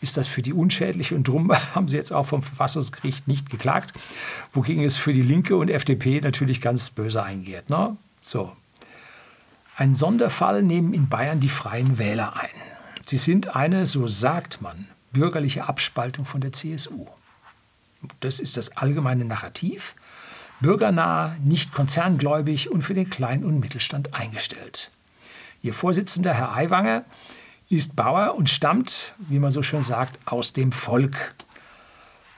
ist 0.00 0.16
das 0.16 0.28
für 0.28 0.42
die 0.42 0.52
unschädlich 0.52 1.12
und 1.12 1.28
drum 1.28 1.52
haben 1.74 1.88
sie 1.88 1.96
jetzt 1.96 2.12
auch 2.12 2.26
vom 2.26 2.42
Verfassungsgericht 2.42 3.28
nicht 3.28 3.50
geklagt, 3.50 3.92
wogegen 4.52 4.84
es 4.84 4.96
für 4.96 5.12
die 5.12 5.22
Linke 5.22 5.56
und 5.56 5.70
FDP 5.70 6.20
natürlich 6.20 6.60
ganz 6.60 6.90
böse 6.90 7.22
eingeht. 7.22 7.70
Ne? 7.70 7.96
So. 8.22 8.52
Ein 9.76 9.94
Sonderfall 9.94 10.62
nehmen 10.62 10.92
in 10.92 11.08
Bayern 11.08 11.40
die 11.40 11.48
Freien 11.48 11.98
Wähler 11.98 12.36
ein. 12.36 12.48
Sie 13.06 13.16
sind 13.16 13.56
eine, 13.56 13.86
so 13.86 14.08
sagt 14.08 14.60
man, 14.60 14.88
bürgerliche 15.12 15.68
Abspaltung 15.68 16.26
von 16.26 16.40
der 16.40 16.52
CSU. 16.52 17.06
Das 18.20 18.40
ist 18.40 18.56
das 18.56 18.76
allgemeine 18.76 19.24
Narrativ. 19.24 19.94
Bürgernah, 20.60 21.36
nicht 21.42 21.72
konzerngläubig 21.72 22.70
und 22.70 22.82
für 22.82 22.92
den 22.92 23.08
Klein- 23.08 23.44
und 23.44 23.60
Mittelstand 23.60 24.14
eingestellt. 24.14 24.90
Ihr 25.62 25.72
Vorsitzender, 25.72 26.34
Herr 26.34 26.54
Aiwanger, 26.54 27.04
ist 27.70 27.96
Bauer 27.96 28.34
und 28.34 28.50
stammt, 28.50 29.14
wie 29.18 29.38
man 29.38 29.52
so 29.52 29.62
schön 29.62 29.82
sagt, 29.82 30.18
aus 30.26 30.52
dem 30.52 30.72
Volk. 30.72 31.34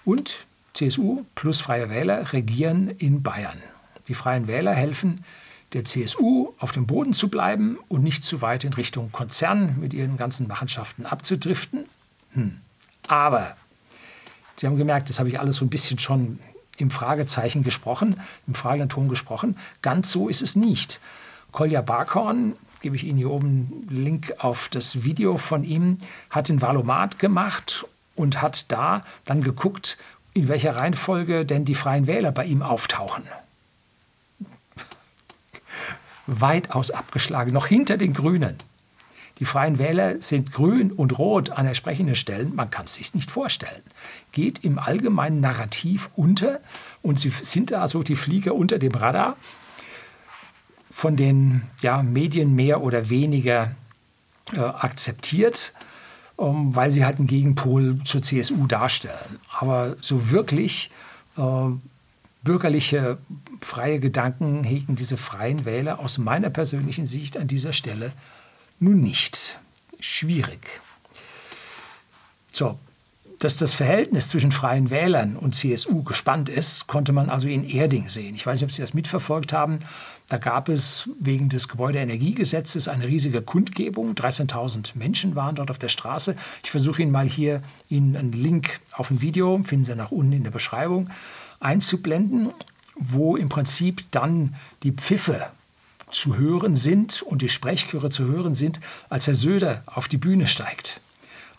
Und 0.04 0.46
CSU 0.74 1.24
plus 1.34 1.60
Freie 1.60 1.90
Wähler 1.90 2.32
regieren 2.32 2.90
in 2.90 3.22
Bayern. 3.22 3.60
Die 4.08 4.14
Freien 4.14 4.46
Wähler 4.46 4.74
helfen 4.74 5.24
der 5.72 5.86
CSU 5.86 6.52
auf 6.58 6.72
dem 6.72 6.86
Boden 6.86 7.14
zu 7.14 7.28
bleiben 7.28 7.78
und 7.88 8.02
nicht 8.02 8.24
zu 8.24 8.42
weit 8.42 8.64
in 8.64 8.74
Richtung 8.74 9.10
Konzern 9.10 9.80
mit 9.80 9.94
ihren 9.94 10.18
ganzen 10.18 10.46
Machenschaften 10.46 11.06
abzudriften. 11.06 11.86
Hm. 12.34 12.60
Aber 13.08 13.56
Sie 14.56 14.66
haben 14.66 14.76
gemerkt, 14.76 15.08
das 15.08 15.18
habe 15.18 15.30
ich 15.30 15.40
alles 15.40 15.56
so 15.56 15.64
ein 15.64 15.70
bisschen 15.70 15.98
schon 15.98 16.38
im 16.76 16.90
Fragezeichen 16.90 17.62
gesprochen, 17.62 18.20
im 18.46 18.54
fragenden 18.54 18.90
Ton 18.90 19.08
gesprochen. 19.08 19.56
Ganz 19.80 20.10
so 20.10 20.28
ist 20.28 20.42
es 20.42 20.56
nicht. 20.56 21.00
Kolja 21.52 21.80
Barkhorn 21.80 22.56
gebe 22.82 22.96
ich 22.96 23.04
Ihnen 23.04 23.18
hier 23.18 23.30
oben 23.30 23.86
einen 23.88 24.04
Link 24.04 24.34
auf 24.38 24.68
das 24.68 25.04
Video 25.04 25.38
von 25.38 25.64
ihm, 25.64 25.98
hat 26.28 26.48
den 26.48 26.60
Valomat 26.60 27.18
gemacht 27.18 27.86
und 28.14 28.42
hat 28.42 28.70
da 28.70 29.04
dann 29.24 29.42
geguckt, 29.42 29.96
in 30.34 30.48
welcher 30.48 30.76
Reihenfolge 30.76 31.46
denn 31.46 31.64
die 31.64 31.74
Freien 31.74 32.06
Wähler 32.06 32.32
bei 32.32 32.44
ihm 32.44 32.62
auftauchen. 32.62 33.24
Weitaus 36.26 36.90
abgeschlagen, 36.90 37.52
noch 37.52 37.66
hinter 37.66 37.96
den 37.96 38.12
Grünen. 38.12 38.56
Die 39.38 39.44
Freien 39.44 39.78
Wähler 39.78 40.22
sind 40.22 40.52
grün 40.52 40.92
und 40.92 41.18
rot 41.18 41.50
an 41.50 41.66
entsprechenden 41.66 42.14
Stellen. 42.14 42.54
Man 42.54 42.70
kann 42.70 42.84
es 42.84 42.94
sich 42.94 43.14
nicht 43.14 43.30
vorstellen. 43.30 43.82
Geht 44.30 44.62
im 44.62 44.78
allgemeinen 44.78 45.40
Narrativ 45.40 46.10
unter 46.14 46.60
und 47.02 47.18
sie 47.18 47.30
sind 47.30 47.72
da 47.72 47.88
so 47.88 48.02
die 48.02 48.14
Flieger 48.14 48.54
unter 48.54 48.78
dem 48.78 48.92
Radar 48.92 49.36
von 50.92 51.16
den 51.16 51.62
ja, 51.80 52.02
Medien 52.02 52.54
mehr 52.54 52.82
oder 52.82 53.08
weniger 53.08 53.74
äh, 54.52 54.60
akzeptiert, 54.60 55.72
ähm, 56.38 56.76
weil 56.76 56.92
sie 56.92 57.04
halt 57.04 57.18
einen 57.18 57.26
Gegenpol 57.26 58.00
zur 58.04 58.20
CSU 58.20 58.66
darstellen. 58.66 59.40
Aber 59.58 59.96
so 60.02 60.30
wirklich 60.30 60.90
äh, 61.38 61.70
bürgerliche, 62.42 63.18
freie 63.62 64.00
Gedanken 64.00 64.64
hegen 64.64 64.94
diese 64.94 65.16
freien 65.16 65.64
Wähler 65.64 65.98
aus 65.98 66.18
meiner 66.18 66.50
persönlichen 66.50 67.06
Sicht 67.06 67.38
an 67.38 67.48
dieser 67.48 67.72
Stelle 67.72 68.12
nun 68.78 69.00
nicht. 69.00 69.58
Schwierig. 69.98 70.82
So, 72.50 72.78
dass 73.38 73.56
das 73.56 73.72
Verhältnis 73.72 74.28
zwischen 74.28 74.52
Freien 74.52 74.90
Wählern 74.90 75.36
und 75.36 75.54
CSU 75.54 76.02
gespannt 76.02 76.48
ist, 76.48 76.86
konnte 76.86 77.12
man 77.12 77.30
also 77.30 77.48
in 77.48 77.68
Erding 77.68 78.08
sehen. 78.08 78.34
Ich 78.34 78.44
weiß 78.44 78.56
nicht, 78.56 78.64
ob 78.64 78.72
Sie 78.72 78.82
das 78.82 78.94
mitverfolgt 78.94 79.52
haben. 79.52 79.80
Da 80.32 80.38
gab 80.38 80.70
es 80.70 81.10
wegen 81.20 81.50
des 81.50 81.68
Gebäudeenergiegesetzes 81.68 82.88
eine 82.88 83.06
riesige 83.06 83.42
Kundgebung. 83.42 84.14
13.000 84.14 84.92
Menschen 84.96 85.36
waren 85.36 85.56
dort 85.56 85.70
auf 85.70 85.78
der 85.78 85.90
Straße. 85.90 86.36
Ich 86.64 86.70
versuche 86.70 87.02
Ihnen 87.02 87.12
mal 87.12 87.28
hier 87.28 87.60
Ihnen 87.90 88.16
einen 88.16 88.32
Link 88.32 88.80
auf 88.92 89.10
ein 89.10 89.20
Video, 89.20 89.62
finden 89.62 89.84
Sie 89.84 89.94
nach 89.94 90.10
unten 90.10 90.32
in 90.32 90.42
der 90.42 90.50
Beschreibung, 90.50 91.10
einzublenden, 91.60 92.48
wo 92.94 93.36
im 93.36 93.50
Prinzip 93.50 94.10
dann 94.10 94.54
die 94.84 94.92
Pfiffe 94.92 95.48
zu 96.10 96.38
hören 96.38 96.76
sind 96.76 97.20
und 97.20 97.42
die 97.42 97.50
Sprechchöre 97.50 98.08
zu 98.08 98.24
hören 98.24 98.54
sind, 98.54 98.80
als 99.10 99.26
Herr 99.26 99.34
Söder 99.34 99.82
auf 99.84 100.08
die 100.08 100.16
Bühne 100.16 100.46
steigt. 100.46 101.02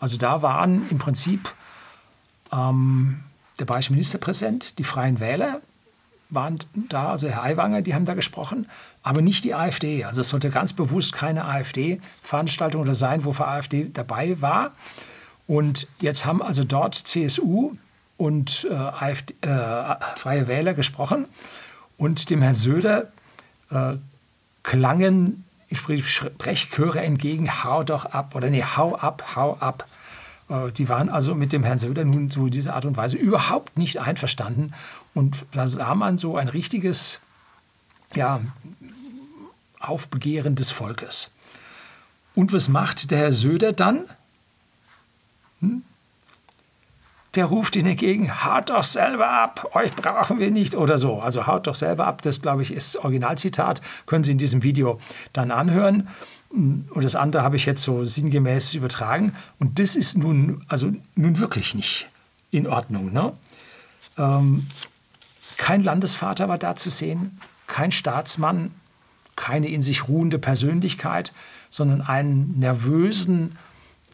Also 0.00 0.16
da 0.16 0.42
waren 0.42 0.90
im 0.90 0.98
Prinzip 0.98 1.54
ähm, 2.50 3.20
der 3.60 3.66
bayerische 3.66 3.92
Ministerpräsident, 3.92 4.80
die 4.80 4.84
Freien 4.84 5.20
Wähler 5.20 5.60
waren 6.34 6.58
da, 6.88 7.10
also 7.10 7.28
Herr 7.28 7.42
Aiwanger, 7.42 7.82
die 7.82 7.94
haben 7.94 8.04
da 8.04 8.14
gesprochen, 8.14 8.66
aber 9.02 9.22
nicht 9.22 9.44
die 9.44 9.54
AfD. 9.54 10.04
Also 10.04 10.20
es 10.20 10.28
sollte 10.28 10.50
ganz 10.50 10.72
bewusst 10.72 11.12
keine 11.12 11.44
AfD-Veranstaltung 11.44 12.82
oder 12.82 12.94
sein, 12.94 13.24
wo 13.24 13.32
für 13.32 13.46
AfD 13.46 13.90
dabei 13.92 14.40
war. 14.40 14.72
Und 15.46 15.86
jetzt 16.00 16.24
haben 16.24 16.42
also 16.42 16.64
dort 16.64 16.94
CSU 16.94 17.72
und 18.16 18.66
äh, 18.70 18.74
AfD, 18.74 19.34
äh, 19.42 19.96
Freie 20.16 20.48
Wähler 20.48 20.74
gesprochen 20.74 21.26
und 21.98 22.30
dem 22.30 22.42
Herrn 22.42 22.54
Söder 22.54 23.12
äh, 23.70 23.94
klangen 24.62 25.44
Sprechchöre 25.72 27.00
entgegen, 27.00 27.64
hau 27.64 27.82
doch 27.82 28.06
ab 28.06 28.34
oder 28.34 28.48
nee, 28.50 28.62
hau 28.62 28.94
ab, 28.94 29.34
hau 29.34 29.56
ab. 29.58 29.86
Äh, 30.48 30.70
die 30.72 30.88
waren 30.88 31.08
also 31.08 31.34
mit 31.34 31.52
dem 31.52 31.64
Herrn 31.64 31.78
Söder 31.78 32.04
nun 32.04 32.30
so 32.30 32.48
diese 32.48 32.74
Art 32.74 32.84
und 32.84 32.96
Weise 32.96 33.16
überhaupt 33.16 33.76
nicht 33.76 33.98
einverstanden. 33.98 34.72
Und 35.14 35.46
da 35.52 35.68
sah 35.68 35.94
man 35.94 36.18
so 36.18 36.36
ein 36.36 36.48
richtiges 36.48 37.20
ja, 38.14 38.40
Aufbegehren 39.80 40.56
des 40.56 40.70
Volkes. 40.70 41.30
Und 42.34 42.52
was 42.52 42.68
macht 42.68 43.10
der 43.10 43.18
Herr 43.18 43.32
Söder 43.32 43.72
dann? 43.72 44.06
Hm? 45.60 45.82
Der 47.36 47.46
ruft 47.46 47.74
ihnen 47.74 47.88
entgegen, 47.88 48.44
haut 48.44 48.70
doch 48.70 48.84
selber 48.84 49.28
ab, 49.28 49.70
euch 49.74 49.92
brauchen 49.94 50.38
wir 50.38 50.52
nicht 50.52 50.76
oder 50.76 50.98
so. 50.98 51.20
Also 51.20 51.48
haut 51.48 51.66
doch 51.66 51.74
selber 51.74 52.06
ab, 52.06 52.22
das 52.22 52.40
glaube 52.40 52.62
ich 52.62 52.72
ist 52.72 52.96
Originalzitat, 52.96 53.82
können 54.06 54.22
Sie 54.22 54.32
in 54.32 54.38
diesem 54.38 54.62
Video 54.62 55.00
dann 55.32 55.50
anhören. 55.50 56.08
Und 56.50 57.02
das 57.02 57.16
andere 57.16 57.42
habe 57.42 57.56
ich 57.56 57.66
jetzt 57.66 57.82
so 57.82 58.04
sinngemäß 58.04 58.74
übertragen. 58.74 59.32
Und 59.58 59.80
das 59.80 59.96
ist 59.96 60.16
nun, 60.16 60.64
also 60.68 60.92
nun 61.16 61.40
wirklich 61.40 61.74
nicht 61.74 62.08
in 62.52 62.68
Ordnung. 62.68 63.12
Ne? 63.12 63.32
Ähm, 64.16 64.68
kein 65.56 65.82
Landesvater 65.82 66.48
war 66.48 66.58
da 66.58 66.76
zu 66.76 66.90
sehen, 66.90 67.40
kein 67.66 67.92
Staatsmann, 67.92 68.72
keine 69.36 69.68
in 69.68 69.82
sich 69.82 70.08
ruhende 70.08 70.38
Persönlichkeit, 70.38 71.32
sondern 71.70 72.02
einen 72.02 72.58
nervösen, 72.58 73.56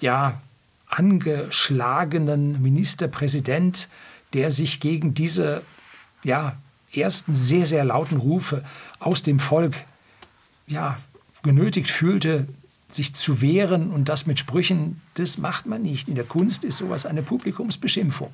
ja, 0.01 0.41
angeschlagenen 0.89 2.61
Ministerpräsident, 2.61 3.89
der 4.33 4.51
sich 4.51 4.81
gegen 4.81 5.15
diese 5.15 5.63
ja, 6.25 6.57
ersten 6.93 7.35
sehr, 7.35 7.67
sehr 7.67 7.85
lauten 7.85 8.17
Rufe 8.17 8.65
aus 8.99 9.23
dem 9.23 9.39
Volk 9.39 9.77
ja, 10.67 10.97
genötigt 11.43 11.91
fühlte, 11.91 12.49
sich 12.89 13.15
zu 13.15 13.41
wehren 13.41 13.91
und 13.91 14.09
das 14.09 14.27
mit 14.27 14.39
Sprüchen, 14.39 15.01
das 15.15 15.39
macht 15.39 15.67
man 15.67 15.83
nicht. 15.83 16.09
In 16.09 16.17
der 16.17 16.25
Kunst 16.25 16.65
ist 16.65 16.79
sowas 16.79 17.07
eine 17.07 17.23
Publikumsbeschimpfung. 17.23 18.31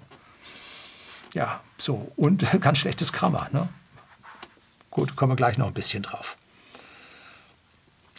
Ja, 1.36 1.60
so. 1.76 2.10
Und 2.16 2.46
ganz 2.62 2.78
schlechtes 2.78 3.12
Grammar. 3.12 3.50
Ne? 3.52 3.68
Gut, 4.90 5.16
kommen 5.16 5.32
wir 5.32 5.36
gleich 5.36 5.58
noch 5.58 5.66
ein 5.66 5.74
bisschen 5.74 6.02
drauf. 6.02 6.38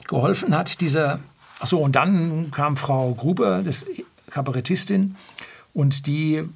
Geholfen 0.07 0.55
hat 0.55 0.79
dieser, 0.81 1.19
achso, 1.59 1.79
und 1.79 1.95
dann 1.95 2.51
kam 2.51 2.77
Frau 2.77 3.15
Gruber, 3.15 3.63
das 3.63 3.87
Kabarettistin, 4.29 5.15
und 5.73 6.05
die 6.05 6.47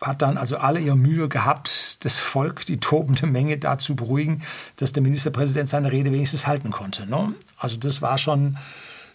hat 0.00 0.22
dann 0.22 0.38
also 0.38 0.56
alle 0.56 0.78
ihre 0.78 0.96
Mühe 0.96 1.28
gehabt, 1.28 2.04
das 2.04 2.20
Volk, 2.20 2.64
die 2.64 2.78
tobende 2.78 3.26
Menge 3.26 3.58
da 3.58 3.76
zu 3.76 3.96
beruhigen, 3.96 4.42
dass 4.76 4.92
der 4.92 5.02
Ministerpräsident 5.02 5.68
seine 5.68 5.90
Rede 5.90 6.12
wenigstens 6.12 6.46
halten 6.46 6.70
konnte. 6.70 7.06
Ne? 7.06 7.34
Also 7.58 7.76
das 7.76 8.02
war 8.02 8.18
schon 8.18 8.56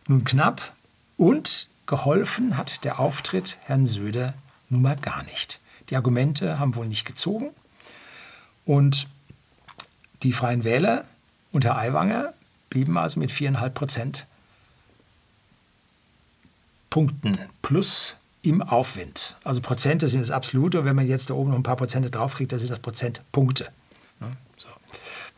nun 0.07 0.25
knapp. 0.25 0.73
Und 1.15 1.67
geholfen 1.85 2.57
hat 2.57 2.83
der 2.83 2.99
Auftritt 2.99 3.57
Herrn 3.61 3.85
Söder 3.85 4.33
nun 4.69 4.81
mal 4.81 4.97
gar 4.97 5.23
nicht. 5.23 5.61
Die 5.89 5.95
Argumente 5.95 6.59
haben 6.59 6.75
wohl 6.75 6.87
nicht 6.87 7.05
gezogen. 7.05 7.49
Und 8.65 9.07
die 10.23 10.33
Freien 10.33 10.63
Wähler 10.63 11.05
und 11.51 11.65
Herr 11.65 11.77
Aiwanger 11.77 12.33
blieben 12.69 12.97
also 12.97 13.19
mit 13.19 13.31
viereinhalb 13.31 13.73
Prozent 13.73 14.27
Punkten 16.89 17.37
plus 17.61 18.15
im 18.41 18.61
Aufwind. 18.61 19.37
Also 19.43 19.61
Prozente 19.61 20.07
sind 20.07 20.21
das 20.21 20.31
absolute. 20.31 20.79
Und 20.79 20.85
wenn 20.85 20.95
man 20.95 21.07
jetzt 21.07 21.29
da 21.29 21.33
oben 21.33 21.51
noch 21.51 21.57
ein 21.57 21.63
paar 21.63 21.75
Prozente 21.75 22.09
draufkriegt, 22.09 22.51
dann 22.51 22.59
sind 22.59 22.69
das 22.69 22.79
Prozentpunkte. 22.79 23.69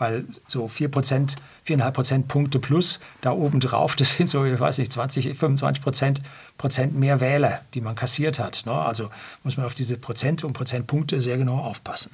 Weil 0.01 0.25
so 0.48 0.67
4 0.67 0.89
Prozent, 0.89 1.36
4,5 1.67 1.91
Prozent 1.91 2.27
Punkte 2.27 2.58
plus 2.58 3.00
da 3.22 3.34
oben 3.34 3.60
drauf, 3.60 3.96
das 3.98 4.13
sind 4.13 4.27
so, 4.27 4.43
ich 4.43 4.60
weiß 4.60 4.79
nicht, 4.79 4.91
20, 4.91 5.38
25 5.38 5.84
Prozent, 5.84 6.22
Prozent 6.58 6.96
mehr 6.96 7.22
Wähler, 7.22 7.62
die 7.75 7.81
man 7.81 7.93
kassiert 7.93 8.39
hat. 8.39 8.63
Ne? 8.65 8.72
Also 8.72 9.12
muss 9.43 9.58
man 9.58 9.67
auf 9.67 9.75
diese 9.75 9.98
Prozente 9.98 10.48
und 10.48 10.53
Prozentpunkte 10.53 11.22
sehr 11.22 11.38
genau 11.38 11.60
aufpassen. 11.60 12.10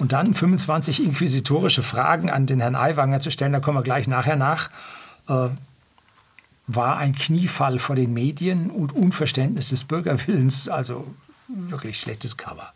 Und 0.00 0.10
dann 0.10 0.34
25 0.34 1.04
inquisitorische 1.04 1.84
Fragen 1.84 2.28
an 2.28 2.46
den 2.46 2.58
Herrn 2.58 2.74
Aiwanger 2.74 3.20
zu 3.20 3.30
stellen, 3.30 3.52
da 3.52 3.60
kommen 3.60 3.78
wir 3.78 3.84
gleich 3.84 4.08
nachher 4.08 4.34
nach. 4.34 4.68
Äh, 5.28 5.50
war 6.66 6.96
ein 6.96 7.14
Kniefall 7.14 7.78
vor 7.78 7.94
den 7.94 8.12
Medien 8.12 8.68
und 8.68 8.96
Unverständnis 8.96 9.68
des 9.68 9.84
Bürgerwillens, 9.84 10.66
also 10.66 11.06
wirklich 11.46 12.00
schlechtes 12.00 12.36
Cover. 12.36 12.72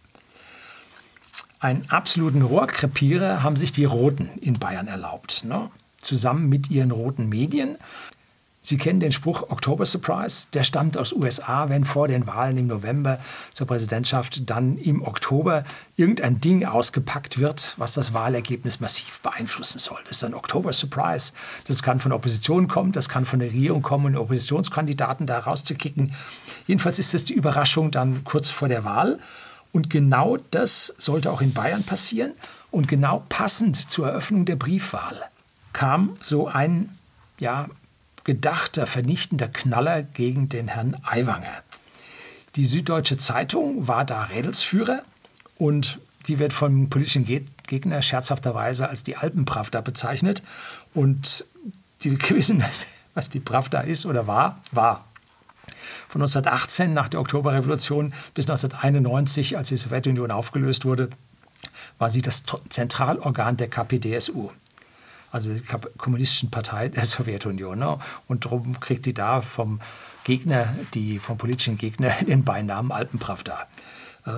Einen 1.64 1.88
absoluten 1.88 2.42
Rohrkrepierer 2.42 3.42
haben 3.42 3.56
sich 3.56 3.73
die 3.73 3.87
Roten 3.87 4.28
in 4.42 4.59
Bayern 4.59 4.87
erlaubt, 4.87 5.44
ne? 5.47 5.71
zusammen 5.97 6.50
mit 6.50 6.71
ihren 6.71 6.90
roten 6.90 7.30
Medien. 7.30 7.78
Sie 8.61 8.76
kennen 8.76 9.00
den 9.00 9.12
Spruch 9.12 9.44
Oktober 9.49 9.87
Surprise, 9.87 10.47
der 10.52 10.62
stammt 10.62 10.99
aus 10.99 11.14
USA, 11.14 11.71
wenn 11.71 11.87
vor 11.87 12.06
den 12.06 12.26
Wahlen 12.26 12.59
im 12.59 12.66
November 12.66 13.18
zur 13.54 13.66
Präsidentschaft 13.66 14.50
dann 14.50 14.76
im 14.76 15.00
Oktober 15.00 15.64
irgendein 15.97 16.38
Ding 16.38 16.66
ausgepackt 16.66 17.38
wird, 17.38 17.73
was 17.78 17.94
das 17.94 18.12
Wahlergebnis 18.12 18.80
massiv 18.80 19.23
beeinflussen 19.23 19.78
soll. 19.78 20.00
Das 20.06 20.18
ist 20.18 20.25
ein 20.25 20.35
Oktober 20.35 20.75
Surprise. 20.75 21.33
Das 21.66 21.83
kann 21.83 21.99
von 21.99 22.12
Opposition 22.12 22.68
kommen, 22.68 22.92
das 22.92 23.09
kann 23.09 23.25
von 23.25 23.38
der 23.38 23.49
Regierung 23.49 23.80
kommen, 23.80 24.16
um 24.16 24.25
Oppositionskandidaten 24.25 25.26
da 25.26 25.38
rauszukicken. 25.38 26.12
Jedenfalls 26.66 26.99
ist 26.99 27.14
das 27.14 27.25
die 27.25 27.33
Überraschung 27.33 27.90
dann 27.90 28.23
kurz 28.25 28.50
vor 28.50 28.68
der 28.68 28.85
Wahl. 28.85 29.18
Und 29.74 29.90
genau 29.90 30.36
das 30.52 30.94
sollte 30.98 31.32
auch 31.32 31.40
in 31.40 31.52
Bayern 31.52 31.82
passieren. 31.82 32.32
Und 32.70 32.86
genau 32.86 33.24
passend 33.28 33.90
zur 33.90 34.06
Eröffnung 34.06 34.44
der 34.44 34.54
Briefwahl 34.54 35.20
kam 35.72 36.16
so 36.20 36.46
ein 36.46 36.96
ja, 37.40 37.68
gedachter, 38.22 38.86
vernichtender 38.86 39.48
Knaller 39.48 40.04
gegen 40.04 40.48
den 40.48 40.68
Herrn 40.68 40.96
Aiwanger. 41.02 41.64
Die 42.54 42.66
Süddeutsche 42.66 43.16
Zeitung 43.16 43.88
war 43.88 44.04
da 44.04 44.22
Rädelsführer 44.22 45.02
und 45.58 45.98
die 46.28 46.38
wird 46.38 46.52
vom 46.52 46.88
politischen 46.88 47.24
Gegner 47.24 48.00
scherzhafterweise 48.00 48.88
als 48.88 49.02
die 49.02 49.16
Alpenpravda 49.16 49.80
bezeichnet. 49.80 50.44
Und 50.94 51.44
die 52.04 52.16
wissen, 52.30 52.62
was 53.14 53.28
die 53.28 53.40
Pravda 53.40 53.80
ist 53.80 54.06
oder 54.06 54.28
war, 54.28 54.60
war. 54.70 55.04
Von 56.09 56.23
1918 56.23 56.92
nach 56.92 57.09
der 57.09 57.21
Oktoberrevolution 57.21 58.14
bis 58.35 58.49
1991, 58.49 59.56
als 59.56 59.68
die 59.68 59.76
Sowjetunion 59.76 60.30
aufgelöst 60.30 60.85
wurde, 60.85 61.11
war 61.99 62.11
sie 62.11 62.23
das 62.23 62.44
Zentralorgan 62.68 63.56
der 63.56 63.68
KPDSU 63.68 64.50
also 65.35 65.52
die 65.52 65.62
Kommunistischen 65.99 66.50
Partei 66.50 66.88
der 66.88 67.04
Sowjetunion. 67.04 67.80
Ne? 67.80 67.99
Und 68.28 68.44
darum 68.44 68.78
kriegt 68.78 69.04
die 69.04 69.14
da 69.14 69.40
vom 69.40 69.80
Gegner, 70.23 70.76
die 70.94 71.18
vom 71.18 71.38
politischen 71.38 71.76
Gegner, 71.76 72.11
den 72.26 72.44
Beinamen 72.44 72.92
Alpenpravda 72.92 73.66
äh, 74.26 74.30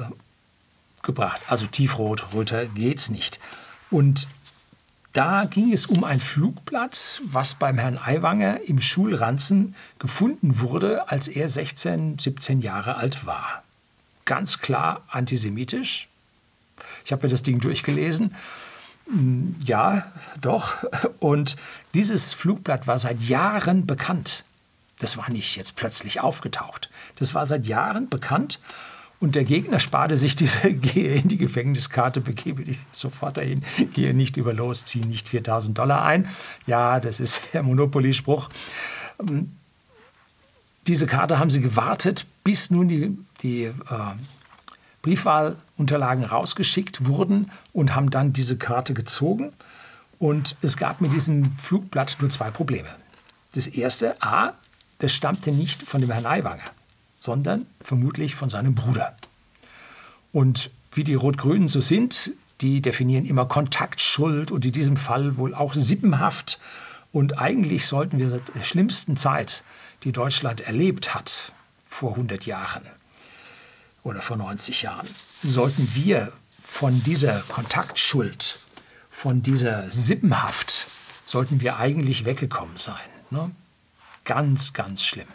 gebracht. 1.03 1.43
Also 1.49 1.67
tiefrot, 1.67 2.33
röter 2.33 2.67
geht's 2.67 3.11
nicht. 3.11 3.41
Und 3.91 4.27
da 5.17 5.45
ging 5.45 5.73
es 5.73 5.87
um 5.87 6.05
ein 6.05 6.21
Flugblatt, 6.21 7.23
was 7.25 7.55
beim 7.55 7.79
Herrn 7.79 7.99
Aiwanger 7.99 8.61
im 8.63 8.81
Schulranzen 8.81 9.75
gefunden 9.99 10.61
wurde, 10.61 11.11
als 11.11 11.29
er 11.29 11.49
16, 11.49 12.19
17 12.19 12.61
Jahre 12.61 12.97
alt 12.97 13.27
war. 13.27 13.63
Ganz 14.25 14.59
klar 14.59 15.03
antisemitisch. 15.09 16.09
Ich 17.05 17.13
habe 17.13 17.27
mir 17.27 17.31
das 17.31 17.43
Ding 17.43 17.61
durchgelesen 17.61 18.35
ja, 19.65 20.13
doch. 20.41 20.77
Und 21.21 21.57
dieses 21.95 22.33
Flugblatt 22.33 22.87
war 22.87 22.99
seit 22.99 23.23
Jahren 23.23 23.87
bekannt. 23.87 24.45
Das 24.99 25.17
war 25.17 25.31
nicht 25.31 25.57
jetzt 25.57 25.77
plötzlich 25.77 26.21
aufgetaucht. 26.21 26.91
Das 27.19 27.35
war 27.35 27.47
seit 27.47 27.67
Jahren 27.67 28.09
bekannt. 28.09 28.59
Und 29.19 29.35
der 29.35 29.45
Gegner 29.45 29.81
sparte 29.81 30.17
sich 30.17 30.37
diese 30.37 30.71
Gehe 30.73 31.15
in 31.15 31.29
die 31.29 31.39
Gefängniskarte, 31.39 32.21
begebe 32.21 32.65
dich 32.65 32.79
sofort 32.93 33.39
dahin, 33.39 33.63
gehe 33.95 34.15
nicht 34.15 34.37
über 34.37 34.53
los, 34.53 34.85
ziehe 34.85 35.07
nicht 35.07 35.29
4000 35.29 35.77
Dollar 35.77 36.05
ein. 36.05 36.29
Ja, 36.67 37.01
das 37.01 37.21
ist 37.21 37.43
der 37.55 37.63
Monopoly-Spruch. 37.63 38.51
Ähm, 39.21 39.53
diese 40.87 41.07
Karte 41.07 41.39
haben 41.39 41.51
sie 41.51 41.61
gewartet, 41.61 42.27
bis 42.45 42.71
nun 42.71 42.89
die, 42.89 43.19
die 43.43 43.65
äh, 43.65 43.73
Briefwahlunterlagen 45.03 46.25
rausgeschickt 46.25 47.07
wurden 47.07 47.51
und 47.73 47.95
haben 47.95 48.11
dann 48.11 48.33
diese 48.33 48.57
Karte 48.57 48.95
gezogen. 48.95 49.53
Und 50.19 50.57
es 50.63 50.77
gab 50.77 51.01
mit 51.01 51.13
diesem 51.13 51.57
Flugblatt 51.59 52.17
nur 52.21 52.31
zwei 52.31 52.51
Probleme. 52.51 52.89
Das 53.55 53.67
erste, 53.67 54.21
a, 54.23 54.53
das 54.99 55.13
stammte 55.13 55.51
nicht 55.51 55.83
von 55.83 56.01
dem 56.01 56.11
Herrn 56.11 56.27
Aiwanger, 56.27 56.71
sondern 57.19 57.67
vermutlich 57.81 58.35
von 58.35 58.49
seinem 58.49 58.75
Bruder. 58.75 59.17
Und 60.33 60.71
wie 60.93 61.05
die 61.05 61.15
Rot-Grünen 61.15 61.69
so 61.69 61.81
sind, 61.81 62.33
die 62.61 62.81
definieren 62.81 63.27
immer 63.27 63.47
Kontaktschuld 63.47 64.51
und 64.51 64.65
in 64.65 64.73
diesem 64.73 64.97
Fall 64.97 65.37
wohl 65.37 65.55
auch 65.55 65.75
Sippenhaft. 65.75 66.59
Und 67.13 67.39
eigentlich 67.39 67.87
sollten 67.87 68.19
wir 68.19 68.29
seit 68.29 68.55
der 68.55 68.65
schlimmsten 68.65 69.17
Zeit, 69.17 69.63
die 70.05 70.13
Deutschland 70.13 70.61
erlebt 70.63 71.15
hat, 71.15 71.53
vor 71.89 72.13
100 72.13 72.47
Jahren, 72.47 72.83
oder 74.03 74.23
vor 74.23 74.37
90 74.37 74.83
Jahren, 74.83 75.09
sollten 75.43 75.95
wir 75.95 76.33
von 76.61 77.03
dieser 77.03 77.41
Kontaktschuld, 77.41 78.59
von 79.11 79.43
dieser 79.43 79.91
Sippenhaft, 79.91 80.87
sollten 81.25 81.61
wir 81.61 81.79
eigentlich 81.79 82.25
weggekommen 82.25 82.77
sein. 82.77 83.09
Ne? 83.31 83.51
Ganz, 84.25 84.73
ganz 84.73 85.03
schlimm. 85.03 85.29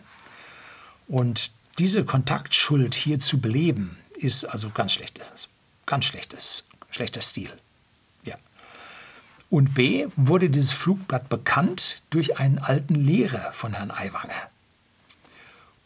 Und 1.07 1.51
diese 1.79 2.05
Kontaktschuld 2.05 2.95
hier 2.95 3.19
zu 3.19 3.39
beleben, 3.39 3.97
ist 4.13 4.45
also 4.45 4.69
ganz 4.69 4.93
schlechtes, 4.93 5.47
ganz 5.86 6.05
schlechtes, 6.05 6.63
schlechter 6.89 7.21
Stil. 7.21 7.51
Ja. 8.23 8.36
Und 9.49 9.73
B 9.73 10.07
wurde 10.15 10.49
dieses 10.49 10.71
Flugblatt 10.71 11.29
bekannt 11.29 12.03
durch 12.10 12.38
einen 12.38 12.60
alten 12.60 12.95
Lehrer 12.95 13.51
von 13.53 13.73
Herrn 13.73 13.91
Aiwanger. 13.91 14.49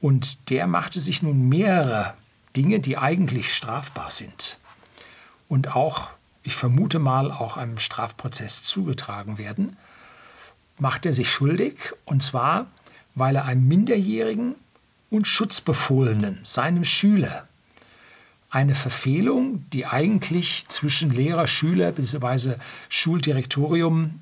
Und 0.02 0.50
der 0.50 0.68
machte 0.68 1.00
sich 1.00 1.22
nun 1.22 1.48
mehrere 1.50 2.14
Dinge, 2.56 2.80
die 2.80 2.98
eigentlich 2.98 3.54
strafbar 3.54 4.12
sind 4.12 4.60
und 5.48 5.76
auch, 5.76 6.10
ich 6.44 6.56
vermute 6.56 7.00
mal, 7.00 7.32
auch 7.32 7.58
einem 7.58 7.80
Strafprozess 7.80 8.64
zugetragen 8.64 9.38
werden, 9.38 9.78
macht 10.78 11.06
er 11.06 11.14
sich 11.14 11.30
schuldig, 11.30 11.94
und 12.06 12.22
zwar, 12.22 12.68
weil 13.14 13.36
er 13.36 13.46
einem 13.46 13.68
Minderjährigen 13.68 14.56
und 15.10 15.28
Schutzbefohlenen, 15.28 16.40
seinem 16.44 16.84
Schüler, 16.84 17.48
eine 18.50 18.76
Verfehlung, 18.76 19.66
die 19.72 19.86
eigentlich 19.86 20.68
zwischen 20.68 21.12
Lehrer, 21.12 21.48
Schüler 21.48 21.92
bzw. 21.92 22.56
Schuldirektorium 22.90 24.20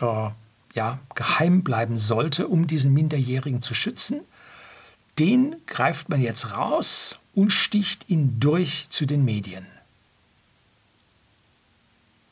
äh, 0.00 0.30
ja, 0.74 0.98
geheim 1.14 1.62
bleiben 1.62 1.98
sollte, 1.98 2.48
um 2.48 2.66
diesen 2.66 2.94
Minderjährigen 2.94 3.62
zu 3.62 3.74
schützen, 3.74 4.20
den 5.18 5.56
greift 5.66 6.08
man 6.08 6.22
jetzt 6.22 6.52
raus 6.52 7.18
und 7.34 7.50
sticht 7.50 8.08
ihn 8.08 8.38
durch 8.40 8.86
zu 8.88 9.04
den 9.04 9.24
Medien. 9.24 9.66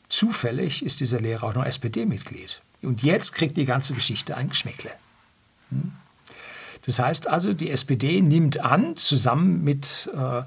Zufällig 0.09 0.83
ist 0.83 1.01
dieser 1.01 1.19
Lehrer 1.19 1.43
auch 1.43 1.53
noch 1.53 1.65
SPD-Mitglied. 1.65 2.61
Und 2.81 3.03
jetzt 3.03 3.33
kriegt 3.33 3.57
die 3.57 3.65
ganze 3.65 3.93
Geschichte 3.93 4.37
ein 4.37 4.49
Geschmäckle. 4.49 4.91
Hm? 5.69 5.93
Das 6.87 6.99
heißt 6.99 7.27
also, 7.27 7.53
die 7.53 7.69
SPD 7.69 8.21
nimmt 8.21 8.61
an, 8.61 8.95
zusammen 8.95 9.63
mit 9.63 10.09
äh, 10.15 10.43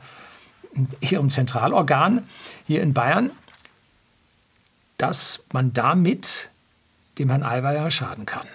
ihrem 1.07 1.29
Zentralorgan 1.29 2.27
hier 2.67 2.83
in 2.83 2.95
Bayern, 2.95 3.31
dass 4.97 5.45
man 5.53 5.75
damit 5.75 6.49
dem 7.19 7.29
Herrn 7.29 7.43
Aiwanger 7.43 7.91
schaden 7.91 8.25
kann. 8.25 8.47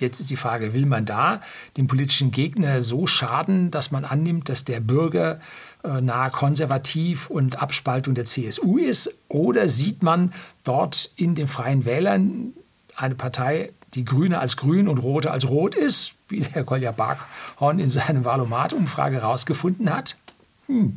Jetzt 0.00 0.18
ist 0.18 0.30
die 0.30 0.36
Frage, 0.36 0.74
will 0.74 0.84
man 0.84 1.06
da 1.06 1.40
dem 1.76 1.86
politischen 1.86 2.32
Gegner 2.32 2.82
so 2.82 3.06
schaden, 3.06 3.70
dass 3.70 3.92
man 3.92 4.04
annimmt, 4.04 4.48
dass 4.48 4.64
der 4.64 4.80
Bürger 4.80 5.38
äh, 5.84 6.00
nahe 6.00 6.32
konservativ 6.32 7.30
und 7.30 7.62
Abspaltung 7.62 8.16
der 8.16 8.24
CSU 8.24 8.78
ist? 8.78 9.14
Oder 9.28 9.68
sieht 9.68 10.02
man 10.02 10.32
dort 10.64 11.12
in 11.14 11.36
den 11.36 11.46
Freien 11.46 11.84
Wählern 11.84 12.52
eine 12.96 13.14
Partei, 13.14 13.70
die 13.94 14.04
Grüne 14.04 14.40
als 14.40 14.56
Grün 14.56 14.88
und 14.88 14.98
Rote 14.98 15.30
als 15.30 15.48
Rot 15.48 15.76
ist, 15.76 16.16
wie 16.32 16.40
der 16.40 16.64
Kolja 16.64 16.90
Barkhorn 16.90 17.78
in 17.78 17.90
seiner 17.90 18.24
Wahlomat-Umfrage 18.24 19.20
herausgefunden 19.20 19.88
hat? 19.92 20.16
Hm. 20.66 20.94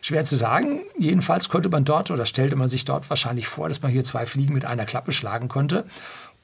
Schwer 0.00 0.24
zu 0.24 0.36
sagen. 0.36 0.82
Jedenfalls 0.96 1.48
konnte 1.48 1.68
man 1.68 1.84
dort 1.84 2.10
oder 2.10 2.24
stellte 2.24 2.54
man 2.54 2.68
sich 2.68 2.84
dort 2.84 3.10
wahrscheinlich 3.10 3.48
vor, 3.48 3.68
dass 3.68 3.82
man 3.82 3.90
hier 3.90 4.04
zwei 4.04 4.26
Fliegen 4.26 4.54
mit 4.54 4.64
einer 4.64 4.84
Klappe 4.84 5.12
schlagen 5.12 5.48
konnte. 5.48 5.84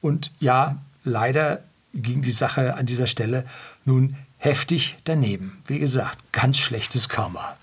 Und 0.01 0.31
ja, 0.39 0.77
leider 1.03 1.63
ging 1.93 2.21
die 2.21 2.31
Sache 2.31 2.75
an 2.75 2.85
dieser 2.85 3.07
Stelle 3.07 3.45
nun 3.85 4.17
heftig 4.37 4.97
daneben. 5.05 5.61
Wie 5.67 5.79
gesagt, 5.79 6.19
ganz 6.33 6.57
schlechtes 6.57 7.07
Karma. 7.07 7.55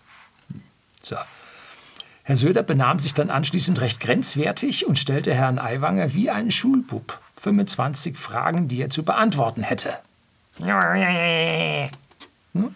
So. 1.03 1.17
Herr 2.25 2.37
Söder 2.37 2.63
benahm 2.63 2.99
sich 3.01 3.15
dann 3.15 3.31
anschließend 3.31 3.81
recht 3.81 4.01
grenzwertig 4.01 4.87
und 4.87 4.99
stellte 4.99 5.35
Herrn 5.35 5.59
Aiwanger 5.59 6.15
wie 6.15 6.31
einen 6.31 6.53
Schulbub 6.53 7.21
25 7.41 8.17
Fragen, 8.17 8.69
die 8.69 8.81
er 8.81 8.91
zu 8.91 9.03
beantworten 9.03 9.63
hätte. 9.63 9.99
Hm? 12.53 12.75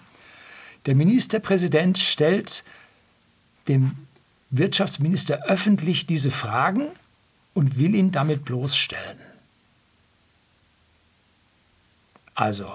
Der 0.87 0.95
Ministerpräsident 0.95 1.99
stellt 1.99 2.65
dem 3.69 4.07
Wirtschaftsminister 4.51 5.45
öffentlich 5.47 6.07
diese 6.07 6.31
Fragen 6.31 6.89
und 7.55 7.79
will 7.79 7.95
ihn 7.95 8.12
damit 8.12 8.45
bloßstellen. 8.45 9.19
Also, 12.35 12.71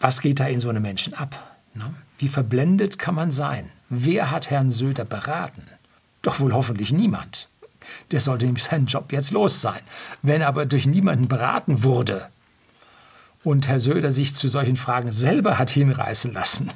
was 0.00 0.20
geht 0.20 0.40
da 0.40 0.46
in 0.46 0.60
so 0.60 0.68
einem 0.68 0.82
Menschen 0.82 1.14
ab? 1.14 1.58
Ne? 1.74 1.94
Wie 2.18 2.28
verblendet 2.28 2.98
kann 2.98 3.14
man 3.14 3.30
sein? 3.30 3.70
Wer 3.88 4.30
hat 4.30 4.50
Herrn 4.50 4.70
Söder 4.70 5.04
beraten? 5.04 5.66
Doch 6.22 6.40
wohl 6.40 6.52
hoffentlich 6.52 6.92
niemand. 6.92 7.48
Der 8.10 8.20
sollte 8.20 8.46
nämlich 8.46 8.64
seinen 8.64 8.86
Job 8.86 9.12
jetzt 9.12 9.30
los 9.30 9.60
sein. 9.60 9.80
Wenn 10.22 10.42
aber 10.42 10.66
durch 10.66 10.86
niemanden 10.86 11.28
beraten 11.28 11.82
wurde 11.82 12.28
und 13.44 13.68
Herr 13.68 13.80
Söder 13.80 14.12
sich 14.12 14.34
zu 14.34 14.48
solchen 14.48 14.76
Fragen 14.76 15.12
selber 15.12 15.58
hat 15.58 15.70
hinreißen 15.70 16.32
lassen, 16.32 16.70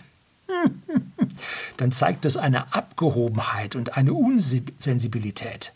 dann 1.76 1.92
zeigt 1.92 2.24
das 2.24 2.36
eine 2.36 2.72
Abgehobenheit 2.74 3.76
und 3.76 3.96
eine 3.96 4.14
Unsensibilität. 4.14 5.72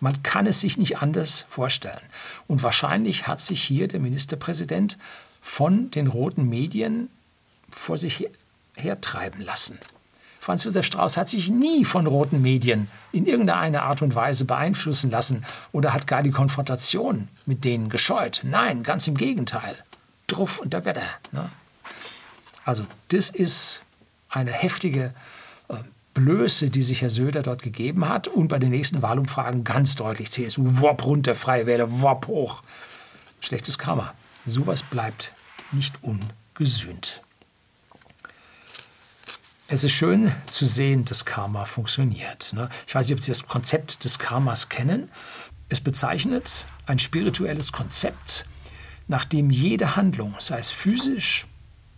Man 0.00 0.22
kann 0.24 0.46
es 0.46 0.60
sich 0.60 0.78
nicht 0.78 0.98
anders 0.98 1.46
vorstellen. 1.48 2.02
Und 2.48 2.64
wahrscheinlich 2.64 3.28
hat 3.28 3.40
sich 3.40 3.62
hier 3.62 3.86
der 3.86 4.00
Ministerpräsident 4.00 4.98
von 5.40 5.92
den 5.92 6.08
roten 6.08 6.48
Medien 6.48 7.08
vor 7.70 7.96
sich 7.96 8.28
hertreiben 8.74 9.42
lassen. 9.42 9.78
Franz 10.42 10.64
Josef 10.64 10.84
Strauß 10.86 11.16
hat 11.18 11.28
sich 11.28 11.50
nie 11.50 11.84
von 11.84 12.04
roten 12.08 12.42
Medien 12.42 12.88
in 13.12 13.26
irgendeiner 13.26 13.84
Art 13.84 14.02
und 14.02 14.16
Weise 14.16 14.44
beeinflussen 14.44 15.08
lassen 15.08 15.44
oder 15.70 15.94
hat 15.94 16.08
gar 16.08 16.24
die 16.24 16.32
Konfrontation 16.32 17.28
mit 17.46 17.64
denen 17.64 17.88
gescheut. 17.88 18.40
Nein, 18.42 18.82
ganz 18.82 19.06
im 19.06 19.16
Gegenteil. 19.16 19.76
Druff 20.26 20.58
und 20.58 20.72
der 20.72 20.84
Wetter. 20.84 21.04
Ne? 21.30 21.48
Also 22.64 22.84
das 23.10 23.30
ist 23.30 23.82
eine 24.30 24.50
heftige 24.50 25.14
äh, 25.68 25.74
Blöße, 26.12 26.70
die 26.70 26.82
sich 26.82 27.02
Herr 27.02 27.10
Söder 27.10 27.42
dort 27.42 27.62
gegeben 27.62 28.08
hat 28.08 28.26
und 28.26 28.48
bei 28.48 28.58
den 28.58 28.70
nächsten 28.70 29.00
Wahlumfragen 29.00 29.62
ganz 29.62 29.94
deutlich 29.94 30.32
CSU, 30.32 30.64
Wopp 30.80 31.04
runter, 31.04 31.36
Freie 31.36 31.66
Wähler, 31.66 32.02
Wopp 32.02 32.26
hoch. 32.26 32.64
Schlechtes 33.38 33.78
Karma. 33.78 34.12
Sowas 34.44 34.82
bleibt 34.82 35.34
nicht 35.70 36.00
ungesühnt. 36.02 37.22
Es 39.72 39.84
ist 39.84 39.92
schön 39.92 40.32
zu 40.48 40.66
sehen, 40.66 41.06
dass 41.06 41.24
Karma 41.24 41.64
funktioniert. 41.64 42.52
Ne? 42.52 42.68
Ich 42.86 42.94
weiß 42.94 43.06
nicht, 43.06 43.16
ob 43.16 43.24
Sie 43.24 43.30
das 43.30 43.46
Konzept 43.46 44.04
des 44.04 44.18
Karmas 44.18 44.68
kennen. 44.68 45.08
Es 45.70 45.80
bezeichnet 45.80 46.66
ein 46.84 46.98
spirituelles 46.98 47.72
Konzept, 47.72 48.44
nach 49.08 49.24
dem 49.24 49.48
jede 49.48 49.96
Handlung, 49.96 50.34
sei 50.40 50.58
es 50.58 50.70
physisch 50.70 51.46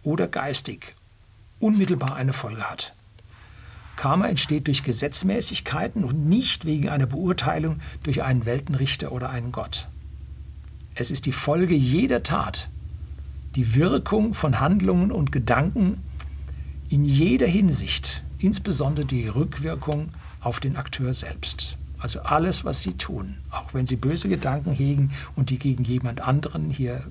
oder 0.04 0.28
geistig, 0.28 0.94
unmittelbar 1.58 2.14
eine 2.14 2.32
Folge 2.32 2.62
hat. 2.62 2.94
Karma 3.96 4.28
entsteht 4.28 4.68
durch 4.68 4.84
Gesetzmäßigkeiten 4.84 6.04
und 6.04 6.28
nicht 6.28 6.66
wegen 6.66 6.88
einer 6.90 7.06
Beurteilung 7.06 7.80
durch 8.04 8.22
einen 8.22 8.46
Weltenrichter 8.46 9.10
oder 9.10 9.30
einen 9.30 9.50
Gott. 9.50 9.88
Es 10.94 11.10
ist 11.10 11.26
die 11.26 11.32
Folge 11.32 11.74
jeder 11.74 12.22
Tat, 12.22 12.68
die 13.56 13.74
Wirkung 13.74 14.32
von 14.32 14.60
Handlungen 14.60 15.10
und 15.10 15.32
Gedanken, 15.32 16.00
in 16.94 17.04
jeder 17.04 17.48
Hinsicht, 17.48 18.22
insbesondere 18.38 19.04
die 19.04 19.26
Rückwirkung 19.26 20.10
auf 20.40 20.60
den 20.60 20.76
Akteur 20.76 21.12
selbst. 21.12 21.76
Also 21.98 22.20
alles, 22.20 22.64
was 22.64 22.82
sie 22.82 22.94
tun, 22.94 23.38
auch 23.50 23.74
wenn 23.74 23.88
sie 23.88 23.96
böse 23.96 24.28
Gedanken 24.28 24.70
hegen 24.70 25.10
und 25.34 25.50
die 25.50 25.58
gegen 25.58 25.82
jemand 25.82 26.20
anderen 26.20 26.70
hier 26.70 27.02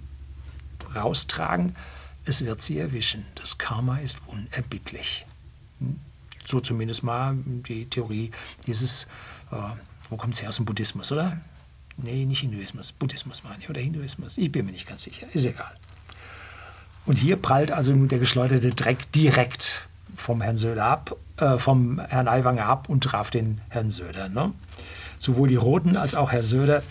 raustragen, 0.95 1.75
es 2.23 2.45
wird 2.45 2.61
sie 2.61 2.79
erwischen. 2.79 3.25
Das 3.35 3.57
Karma 3.57 3.97
ist 3.97 4.21
unerbittlich. 4.27 5.25
Hm? 5.79 5.99
So 6.45 6.61
zumindest 6.61 7.03
mal 7.03 7.35
die 7.45 7.83
Theorie 7.83 8.31
dieses, 8.65 9.03
äh, 9.51 9.57
wo 10.09 10.15
kommt 10.15 10.35
es 10.35 10.41
her 10.41 10.47
aus 10.47 10.55
dem 10.55 10.65
Buddhismus, 10.65 11.11
oder? 11.11 11.41
Nee, 11.97 12.25
nicht 12.25 12.39
Hinduismus, 12.39 12.93
Buddhismus 12.93 13.43
meine 13.43 13.59
ich, 13.59 13.69
oder 13.69 13.81
Hinduismus. 13.81 14.37
Ich 14.37 14.49
bin 14.49 14.65
mir 14.65 14.71
nicht 14.71 14.87
ganz 14.87 15.03
sicher, 15.03 15.27
ist 15.33 15.45
egal. 15.45 15.75
Und 17.05 17.17
hier 17.17 17.35
prallt 17.35 17.71
also 17.71 17.91
nun 17.91 18.07
der 18.07 18.19
geschleuderte 18.19 18.71
Dreck 18.71 19.11
direkt 19.11 19.87
vom 20.15 20.41
Herrn 20.41 20.57
Söder 20.57 20.85
ab, 20.85 21.15
äh, 21.37 21.57
vom 21.57 21.99
Herrn 21.99 22.27
Aiwanger 22.27 22.65
ab 22.65 22.87
und 22.87 23.03
traf 23.03 23.29
den 23.29 23.61
Herrn 23.69 23.91
Söder. 23.91 24.29
Ne? 24.29 24.51
Sowohl 25.19 25.49
die 25.49 25.55
Roten 25.55 25.97
als 25.97 26.15
auch 26.15 26.31
Herr 26.31 26.43
Söder 26.43 26.83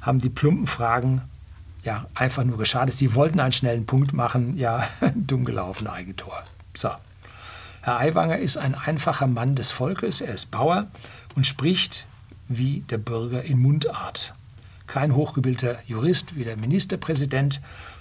haben 0.00 0.20
die 0.20 0.30
plumpen 0.30 0.66
Fragen 0.66 1.22
ja 1.84 2.06
einfach 2.14 2.44
nur 2.44 2.58
geschadet. 2.58 2.94
Sie 2.94 3.14
wollten 3.14 3.40
einen 3.40 3.52
schnellen 3.52 3.86
Punkt 3.86 4.12
machen, 4.12 4.56
ja, 4.56 4.88
dumm 5.14 5.44
gelaufen, 5.44 5.86
Eigentor. 5.86 6.42
So. 6.74 6.90
Herr 7.82 7.98
Aiwanger 7.98 8.38
ist 8.38 8.58
ein 8.58 8.74
einfacher 8.74 9.26
Mann 9.26 9.54
des 9.54 9.70
Volkes, 9.70 10.20
er 10.20 10.34
ist 10.34 10.50
Bauer 10.50 10.88
und 11.34 11.46
spricht 11.46 12.06
wie 12.48 12.82
der 12.82 12.98
Bürger 12.98 13.42
in 13.42 13.58
Mundart. 13.58 14.34
Kein 14.86 15.14
hochgebildeter 15.14 15.78
Jurist 15.86 16.36
wie 16.36 16.44
der 16.44 16.56
Ministerpräsident, 16.56 17.60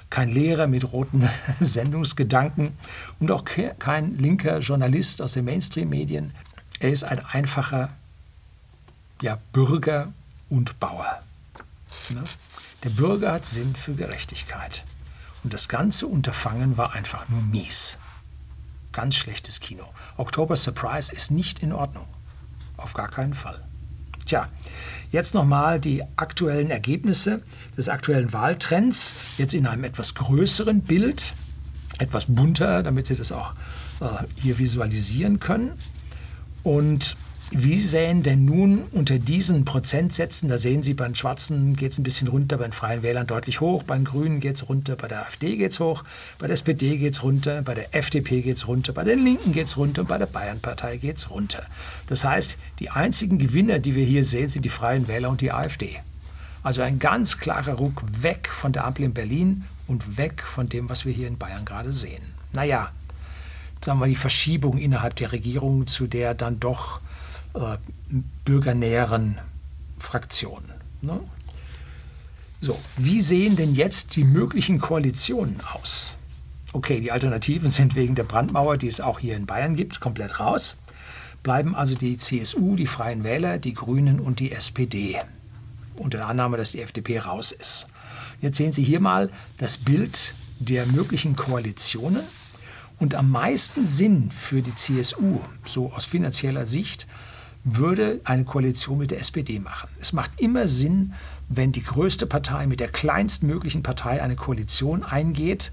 kein 0.09 0.29
Lehrer 0.29 0.67
mit 0.67 0.91
roten 0.91 1.27
Sendungsgedanken 1.59 2.77
und 3.19 3.31
auch 3.31 3.45
kein 3.45 4.17
linker 4.17 4.59
Journalist 4.59 5.21
aus 5.21 5.33
den 5.33 5.45
Mainstream-Medien. 5.45 6.33
Er 6.79 6.91
ist 6.91 7.03
ein 7.03 7.23
einfacher 7.25 7.89
ja, 9.21 9.37
Bürger 9.51 10.13
und 10.49 10.79
Bauer. 10.79 11.21
Ne? 12.09 12.23
Der 12.83 12.89
Bürger 12.89 13.33
hat 13.33 13.45
Sinn 13.45 13.75
für 13.75 13.93
Gerechtigkeit. 13.93 14.85
Und 15.43 15.53
das 15.53 15.67
ganze 15.67 16.07
Unterfangen 16.07 16.77
war 16.77 16.93
einfach 16.93 17.29
nur 17.29 17.41
mies. 17.41 17.97
Ganz 18.91 19.15
schlechtes 19.15 19.59
Kino. 19.59 19.83
Oktober 20.17 20.55
Surprise 20.55 21.13
ist 21.13 21.31
nicht 21.31 21.59
in 21.59 21.71
Ordnung. 21.73 22.07
Auf 22.77 22.93
gar 22.93 23.09
keinen 23.09 23.33
Fall. 23.33 23.63
Tja, 24.29 24.47
jetzt 25.09 25.33
nochmal 25.33 25.79
die 25.79 26.03
aktuellen 26.15 26.69
Ergebnisse 26.69 27.41
des 27.75 27.89
aktuellen 27.89 28.31
Wahltrends, 28.31 29.15
jetzt 29.39 29.55
in 29.55 29.65
einem 29.65 29.85
etwas 29.85 30.13
größeren 30.13 30.81
Bild, 30.81 31.33
etwas 31.97 32.27
bunter, 32.27 32.83
damit 32.83 33.07
Sie 33.07 33.15
das 33.15 33.31
auch 33.31 33.55
äh, 34.01 34.05
hier 34.35 34.59
visualisieren 34.59 35.39
können. 35.39 35.71
Und 36.61 37.17
wie 37.51 37.79
sähen 37.79 38.21
denn 38.21 38.45
nun 38.45 38.83
unter 38.91 39.17
diesen 39.17 39.65
Prozentsätzen, 39.65 40.49
da 40.49 40.59
sehen 40.59 40.83
Sie, 40.83 40.93
bei 40.93 41.05
den 41.05 41.15
Schwarzen 41.15 41.75
geht 41.75 41.93
es 41.93 41.97
ein 41.97 42.03
bisschen 42.03 42.27
runter, 42.27 42.57
bei 42.57 42.65
den 42.65 42.73
Freien 42.73 43.01
Wählern 43.01 43.25
deutlich 43.25 43.59
hoch, 43.59 43.81
bei 43.81 43.95
den 43.95 44.05
Grünen 44.05 44.39
geht 44.39 44.57
es 44.57 44.69
runter, 44.69 44.95
bei 44.95 45.07
der 45.07 45.25
AfD 45.25 45.57
geht 45.57 45.71
es 45.71 45.79
hoch, 45.79 46.03
bei 46.37 46.45
der 46.45 46.53
SPD 46.53 46.97
geht 46.97 47.13
es 47.13 47.23
runter, 47.23 47.63
bei 47.63 47.73
der 47.73 47.95
FDP 47.95 48.41
geht 48.41 48.57
es 48.57 48.67
runter, 48.67 48.93
bei 48.93 49.03
den 49.03 49.23
Linken 49.23 49.51
geht 49.51 49.65
es 49.65 49.77
runter 49.77 50.01
und 50.01 50.07
bei 50.07 50.19
der 50.19 50.27
Bayernpartei 50.27 50.97
geht 50.97 51.17
es 51.17 51.31
runter. 51.31 51.63
Das 52.05 52.23
heißt, 52.23 52.57
die 52.77 52.91
einzigen 52.91 53.39
Gewinner, 53.39 53.79
die 53.79 53.95
wir 53.95 54.05
hier 54.05 54.23
sehen, 54.23 54.49
sind 54.49 54.63
die 54.63 54.69
Freien 54.69 55.07
Wähler 55.07 55.31
und 55.31 55.41
die 55.41 55.51
AfD. 55.51 55.97
Also 56.61 56.83
ein 56.83 56.99
ganz 56.99 57.39
klarer 57.39 57.73
Ruck 57.73 58.03
weg 58.21 58.47
von 58.47 58.73
der 58.73 58.85
Ampel 58.85 59.05
in 59.05 59.13
Berlin 59.13 59.63
und 59.87 60.17
weg 60.17 60.43
von 60.43 60.69
dem, 60.69 60.87
was 60.87 61.03
wir 61.05 61.13
hier 61.13 61.27
in 61.27 61.39
Bayern 61.39 61.65
gerade 61.65 61.93
sehen. 61.93 62.21
Naja, 62.53 62.91
sagen 63.83 63.99
wir 63.99 64.07
die 64.07 64.15
Verschiebung 64.15 64.77
innerhalb 64.77 65.15
der 65.15 65.31
Regierung 65.31 65.87
zu 65.87 66.05
der 66.05 66.35
dann 66.35 66.59
doch 66.59 67.01
äh, 67.53 67.77
bürgernäheren 68.45 69.39
Fraktionen. 69.99 70.71
Ne? 71.01 71.19
So, 72.61 72.77
wie 72.97 73.21
sehen 73.21 73.55
denn 73.55 73.73
jetzt 73.73 74.15
die 74.15 74.23
möglichen 74.23 74.79
Koalitionen 74.79 75.61
aus? 75.73 76.15
Okay, 76.73 76.99
die 76.99 77.11
Alternativen 77.11 77.69
sind 77.69 77.95
wegen 77.95 78.15
der 78.15 78.25
Brandmauer, 78.25 78.77
die 78.77 78.87
es 78.87 79.01
auch 79.01 79.19
hier 79.19 79.35
in 79.35 79.45
Bayern 79.45 79.75
gibt, 79.75 79.99
komplett 79.99 80.39
raus. 80.39 80.75
Bleiben 81.41 81.73
also 81.73 81.95
die 81.95 82.17
CSU, 82.17 82.75
die 82.75 82.85
Freien 82.85 83.23
Wähler, 83.23 83.57
die 83.57 83.73
Grünen 83.73 84.19
und 84.19 84.39
die 84.39 84.51
SPD. 84.51 85.19
Unter 85.95 86.19
der 86.19 86.27
Annahme, 86.27 86.57
dass 86.57 86.71
die 86.71 86.81
FDP 86.81 87.19
raus 87.19 87.51
ist. 87.51 87.87
Jetzt 88.41 88.57
sehen 88.57 88.71
Sie 88.71 88.83
hier 88.83 88.99
mal 88.99 89.31
das 89.57 89.77
Bild 89.77 90.35
der 90.59 90.85
möglichen 90.85 91.35
Koalitionen. 91.35 92.23
Und 92.99 93.15
am 93.15 93.31
meisten 93.31 93.85
Sinn 93.85 94.29
für 94.29 94.61
die 94.61 94.75
CSU, 94.75 95.39
so 95.63 95.93
aus 95.93 96.05
finanzieller 96.05 96.65
Sicht, 96.65 97.07
würde 97.63 98.21
eine 98.23 98.45
Koalition 98.45 98.99
mit 98.99 99.11
der 99.11 99.19
SPD 99.19 99.59
machen. 99.59 99.89
Es 99.99 100.13
macht 100.13 100.39
immer 100.39 100.67
Sinn, 100.67 101.13
wenn 101.49 101.71
die 101.71 101.83
größte 101.83 102.25
Partei 102.25 102.67
mit 102.67 102.79
der 102.79 102.87
kleinstmöglichen 102.87 103.83
Partei 103.83 104.21
eine 104.21 104.35
Koalition 104.35 105.03
eingeht, 105.03 105.71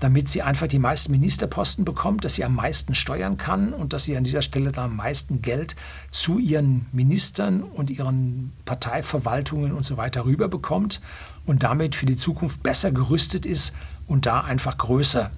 damit 0.00 0.28
sie 0.28 0.42
einfach 0.42 0.66
die 0.66 0.78
meisten 0.78 1.12
Ministerposten 1.12 1.84
bekommt, 1.84 2.24
dass 2.24 2.34
sie 2.34 2.44
am 2.44 2.54
meisten 2.54 2.94
steuern 2.94 3.38
kann 3.38 3.72
und 3.72 3.92
dass 3.92 4.04
sie 4.04 4.16
an 4.16 4.24
dieser 4.24 4.42
Stelle 4.42 4.72
dann 4.72 4.90
am 4.90 4.96
meisten 4.96 5.40
Geld 5.40 5.76
zu 6.10 6.38
ihren 6.38 6.86
Ministern 6.92 7.62
und 7.62 7.90
ihren 7.90 8.52
Parteiverwaltungen 8.64 9.72
und 9.72 9.84
so 9.84 9.96
weiter 9.96 10.24
rüberbekommt 10.24 11.00
und 11.46 11.62
damit 11.62 11.94
für 11.94 12.06
die 12.06 12.16
Zukunft 12.16 12.62
besser 12.62 12.90
gerüstet 12.90 13.46
ist 13.46 13.72
und 14.06 14.26
da 14.26 14.40
einfach 14.40 14.76
größer 14.76 15.30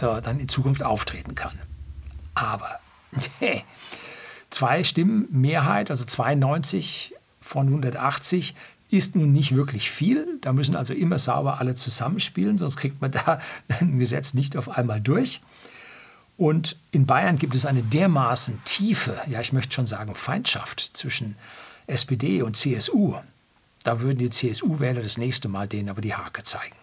äh, 0.00 0.22
dann 0.22 0.38
in 0.38 0.48
Zukunft 0.48 0.82
auftreten 0.82 1.34
kann. 1.34 1.58
Aber 2.34 2.78
Zwei 4.50 4.84
Stimmen 4.84 5.28
Mehrheit, 5.30 5.90
also 5.90 6.04
92 6.04 7.14
von 7.40 7.66
180, 7.66 8.54
ist 8.90 9.16
nun 9.16 9.32
nicht 9.32 9.54
wirklich 9.54 9.90
viel. 9.90 10.38
Da 10.40 10.52
müssen 10.52 10.74
also 10.74 10.94
immer 10.94 11.18
sauber 11.18 11.60
alle 11.60 11.74
zusammenspielen, 11.74 12.56
sonst 12.56 12.76
kriegt 12.76 13.00
man 13.00 13.10
da 13.10 13.40
ein 13.68 13.98
Gesetz 13.98 14.34
nicht 14.34 14.56
auf 14.56 14.68
einmal 14.68 15.00
durch. 15.00 15.40
Und 16.36 16.76
in 16.92 17.04
Bayern 17.04 17.36
gibt 17.36 17.54
es 17.54 17.66
eine 17.66 17.82
dermaßen 17.82 18.60
tiefe, 18.64 19.20
ja 19.26 19.40
ich 19.40 19.52
möchte 19.52 19.74
schon 19.74 19.86
sagen 19.86 20.14
Feindschaft 20.14 20.80
zwischen 20.80 21.36
SPD 21.88 22.42
und 22.42 22.56
CSU. 22.56 23.16
Da 23.82 24.00
würden 24.00 24.18
die 24.18 24.30
CSU-Wähler 24.30 25.02
das 25.02 25.18
nächste 25.18 25.48
Mal 25.48 25.66
denen 25.66 25.88
aber 25.88 26.00
die 26.00 26.14
Hake 26.14 26.44
zeigen. 26.44 26.76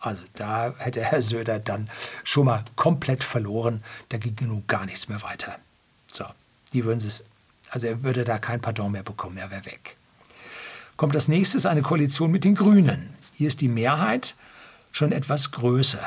Also 0.00 0.22
da 0.34 0.74
hätte 0.78 1.02
Herr 1.02 1.22
Söder 1.22 1.58
dann 1.58 1.88
schon 2.22 2.46
mal 2.46 2.64
komplett 2.76 3.24
verloren. 3.24 3.82
Da 4.10 4.18
ging 4.18 4.36
nun 4.40 4.64
gar 4.66 4.84
nichts 4.84 5.08
mehr 5.08 5.22
weiter. 5.22 5.58
So, 6.12 6.24
die 6.72 6.84
würden 6.84 6.98
es, 6.98 7.24
also 7.70 7.86
er 7.86 8.02
würde 8.02 8.24
da 8.24 8.38
kein 8.38 8.60
Pardon 8.60 8.92
mehr 8.92 9.02
bekommen, 9.02 9.36
er 9.36 9.50
wäre 9.50 9.66
weg. 9.66 9.96
Kommt 10.96 11.14
als 11.14 11.28
nächstes 11.28 11.66
eine 11.66 11.82
Koalition 11.82 12.30
mit 12.30 12.44
den 12.44 12.54
Grünen. 12.54 13.10
Hier 13.34 13.48
ist 13.48 13.60
die 13.60 13.68
Mehrheit 13.68 14.34
schon 14.90 15.12
etwas 15.12 15.52
größer. 15.52 16.02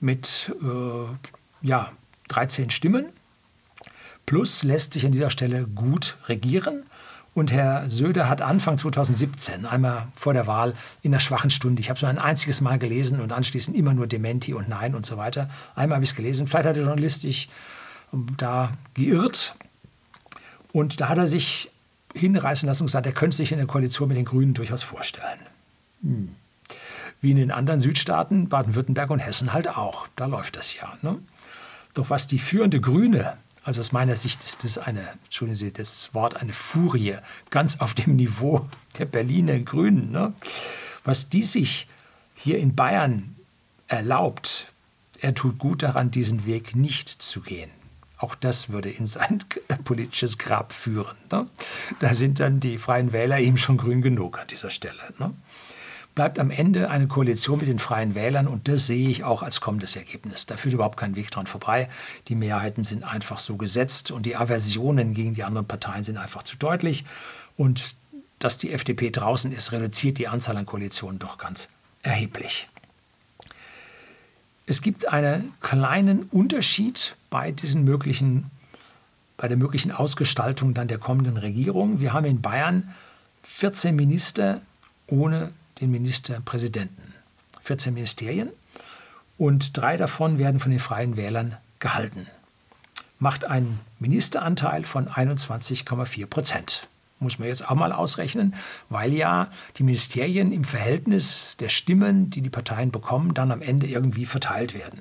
Mit 0.00 0.54
äh, 0.62 1.66
ja, 1.66 1.92
13 2.28 2.70
Stimmen. 2.70 3.06
Plus 4.26 4.62
lässt 4.62 4.92
sich 4.92 5.04
an 5.04 5.12
dieser 5.12 5.30
Stelle 5.30 5.66
gut 5.66 6.16
regieren. 6.28 6.84
Und 7.34 7.50
Herr 7.50 7.88
Söder 7.88 8.28
hat 8.28 8.42
Anfang 8.42 8.76
2017, 8.76 9.64
einmal 9.64 10.08
vor 10.14 10.34
der 10.34 10.46
Wahl, 10.46 10.74
in 11.00 11.12
der 11.12 11.18
schwachen 11.18 11.48
Stunde, 11.48 11.80
ich 11.80 11.88
habe 11.88 11.96
es 11.96 12.02
nur 12.02 12.10
ein 12.10 12.18
einziges 12.18 12.60
Mal 12.60 12.78
gelesen 12.78 13.20
und 13.20 13.32
anschließend 13.32 13.74
immer 13.74 13.94
nur 13.94 14.06
Dementi 14.06 14.52
und 14.52 14.68
Nein 14.68 14.94
und 14.94 15.06
so 15.06 15.16
weiter. 15.16 15.48
Einmal 15.74 15.96
habe 15.96 16.04
ich 16.04 16.10
es 16.10 16.16
gelesen. 16.16 16.46
Vielleicht 16.46 16.68
hat 16.68 16.76
der 16.76 16.84
Journalist 16.84 17.22
sich 17.22 17.48
da 18.36 18.72
geirrt. 18.94 19.54
Und 20.72 21.00
da 21.00 21.08
hat 21.08 21.18
er 21.18 21.26
sich 21.26 21.70
hinreißen 22.14 22.66
lassen 22.66 22.82
und 22.82 22.86
gesagt, 22.86 23.06
er 23.06 23.12
könnte 23.12 23.36
sich 23.36 23.52
in 23.52 23.58
der 23.58 23.66
Koalition 23.66 24.08
mit 24.08 24.16
den 24.16 24.24
Grünen 24.24 24.54
durchaus 24.54 24.82
vorstellen. 24.82 25.38
Hm. 26.02 26.34
Wie 27.20 27.30
in 27.30 27.36
den 27.36 27.50
anderen 27.50 27.80
Südstaaten, 27.80 28.48
Baden-Württemberg 28.48 29.10
und 29.10 29.20
Hessen 29.20 29.52
halt 29.52 29.68
auch. 29.68 30.08
Da 30.16 30.26
läuft 30.26 30.56
das 30.56 30.74
ja. 30.74 30.98
Ne? 31.02 31.18
Doch 31.94 32.10
was 32.10 32.26
die 32.26 32.38
führende 32.38 32.80
Grüne 32.80 33.36
also 33.64 33.80
aus 33.80 33.92
meiner 33.92 34.16
Sicht 34.16 34.42
ist 34.42 34.64
das 34.64 34.78
eine, 34.78 35.08
entschuldigen 35.24 35.56
Sie, 35.56 35.72
das 35.72 36.12
Wort 36.14 36.36
eine 36.36 36.52
Furie, 36.52 37.16
ganz 37.50 37.78
auf 37.80 37.94
dem 37.94 38.16
Niveau 38.16 38.68
der 38.98 39.04
Berliner 39.04 39.58
Grünen. 39.60 40.10
Ne? 40.10 40.34
Was 41.04 41.28
die 41.28 41.44
sich 41.44 41.86
hier 42.34 42.58
in 42.58 42.74
Bayern 42.74 43.36
erlaubt, 43.86 44.72
er 45.20 45.34
tut 45.34 45.58
gut 45.58 45.84
daran, 45.84 46.10
diesen 46.10 46.44
Weg 46.44 46.74
nicht 46.74 47.08
zu 47.08 47.40
gehen. 47.40 47.70
Auch 48.22 48.34
das 48.34 48.70
würde 48.70 48.88
in 48.88 49.06
sein 49.06 49.40
politisches 49.84 50.38
Grab 50.38 50.72
führen. 50.72 51.16
Ne? 51.30 51.46
Da 51.98 52.14
sind 52.14 52.40
dann 52.40 52.60
die 52.60 52.78
Freien 52.78 53.12
Wähler 53.12 53.38
ihm 53.38 53.56
schon 53.56 53.76
grün 53.76 54.00
genug 54.00 54.38
an 54.38 54.46
dieser 54.46 54.70
Stelle. 54.70 55.12
Ne? 55.18 55.34
bleibt 56.14 56.38
am 56.38 56.50
Ende 56.50 56.90
eine 56.90 57.06
Koalition 57.06 57.58
mit 57.58 57.68
den 57.68 57.78
Freien 57.78 58.14
Wählern 58.14 58.46
und 58.46 58.68
das 58.68 58.86
sehe 58.86 59.08
ich 59.08 59.24
auch 59.24 59.42
als 59.42 59.60
kommendes 59.60 59.96
Ergebnis. 59.96 60.46
Da 60.46 60.56
führt 60.56 60.74
überhaupt 60.74 60.98
kein 60.98 61.16
Weg 61.16 61.30
dran 61.30 61.46
vorbei. 61.46 61.88
Die 62.28 62.34
Mehrheiten 62.34 62.84
sind 62.84 63.04
einfach 63.04 63.38
so 63.38 63.56
gesetzt 63.56 64.10
und 64.10 64.26
die 64.26 64.36
Aversionen 64.36 65.14
gegen 65.14 65.34
die 65.34 65.44
anderen 65.44 65.66
Parteien 65.66 66.04
sind 66.04 66.18
einfach 66.18 66.42
zu 66.42 66.56
deutlich. 66.56 67.04
Und 67.56 67.94
dass 68.38 68.58
die 68.58 68.72
FDP 68.72 69.10
draußen 69.10 69.52
ist, 69.52 69.72
reduziert 69.72 70.18
die 70.18 70.28
Anzahl 70.28 70.56
an 70.56 70.66
Koalitionen 70.66 71.18
doch 71.18 71.38
ganz 71.38 71.68
erheblich. 72.02 72.68
Es 74.66 74.80
gibt 74.80 75.08
einen 75.08 75.52
kleinen 75.60 76.24
Unterschied 76.24 77.16
bei 77.30 77.50
diesen 77.50 77.84
möglichen, 77.84 78.50
bei 79.36 79.48
der 79.48 79.56
möglichen 79.56 79.90
Ausgestaltung 79.90 80.74
dann 80.74 80.88
der 80.88 80.98
kommenden 80.98 81.36
Regierung. 81.36 82.00
Wir 82.00 82.12
haben 82.12 82.26
in 82.26 82.40
Bayern 82.40 82.94
14 83.42 83.94
Minister 83.94 84.60
ohne 85.08 85.52
den 85.80 85.90
Ministerpräsidenten. 85.90 87.14
14 87.62 87.94
Ministerien 87.94 88.50
und 89.38 89.76
drei 89.76 89.96
davon 89.96 90.38
werden 90.38 90.60
von 90.60 90.70
den 90.70 90.80
Freien 90.80 91.16
Wählern 91.16 91.56
gehalten. 91.78 92.26
Macht 93.18 93.44
einen 93.44 93.80
Ministeranteil 93.98 94.84
von 94.84 95.08
21,4 95.08 96.26
Prozent. 96.26 96.88
Muss 97.22 97.38
man 97.38 97.48
jetzt 97.48 97.68
auch 97.68 97.74
mal 97.74 97.92
ausrechnen, 97.92 98.54
weil 98.88 99.12
ja 99.12 99.48
die 99.76 99.82
Ministerien 99.82 100.52
im 100.52 100.64
Verhältnis 100.64 101.56
der 101.56 101.68
Stimmen, 101.68 102.30
die 102.30 102.40
die 102.40 102.50
Parteien 102.50 102.90
bekommen, 102.90 103.34
dann 103.34 103.52
am 103.52 103.62
Ende 103.62 103.86
irgendwie 103.86 104.26
verteilt 104.26 104.74
werden. 104.74 105.00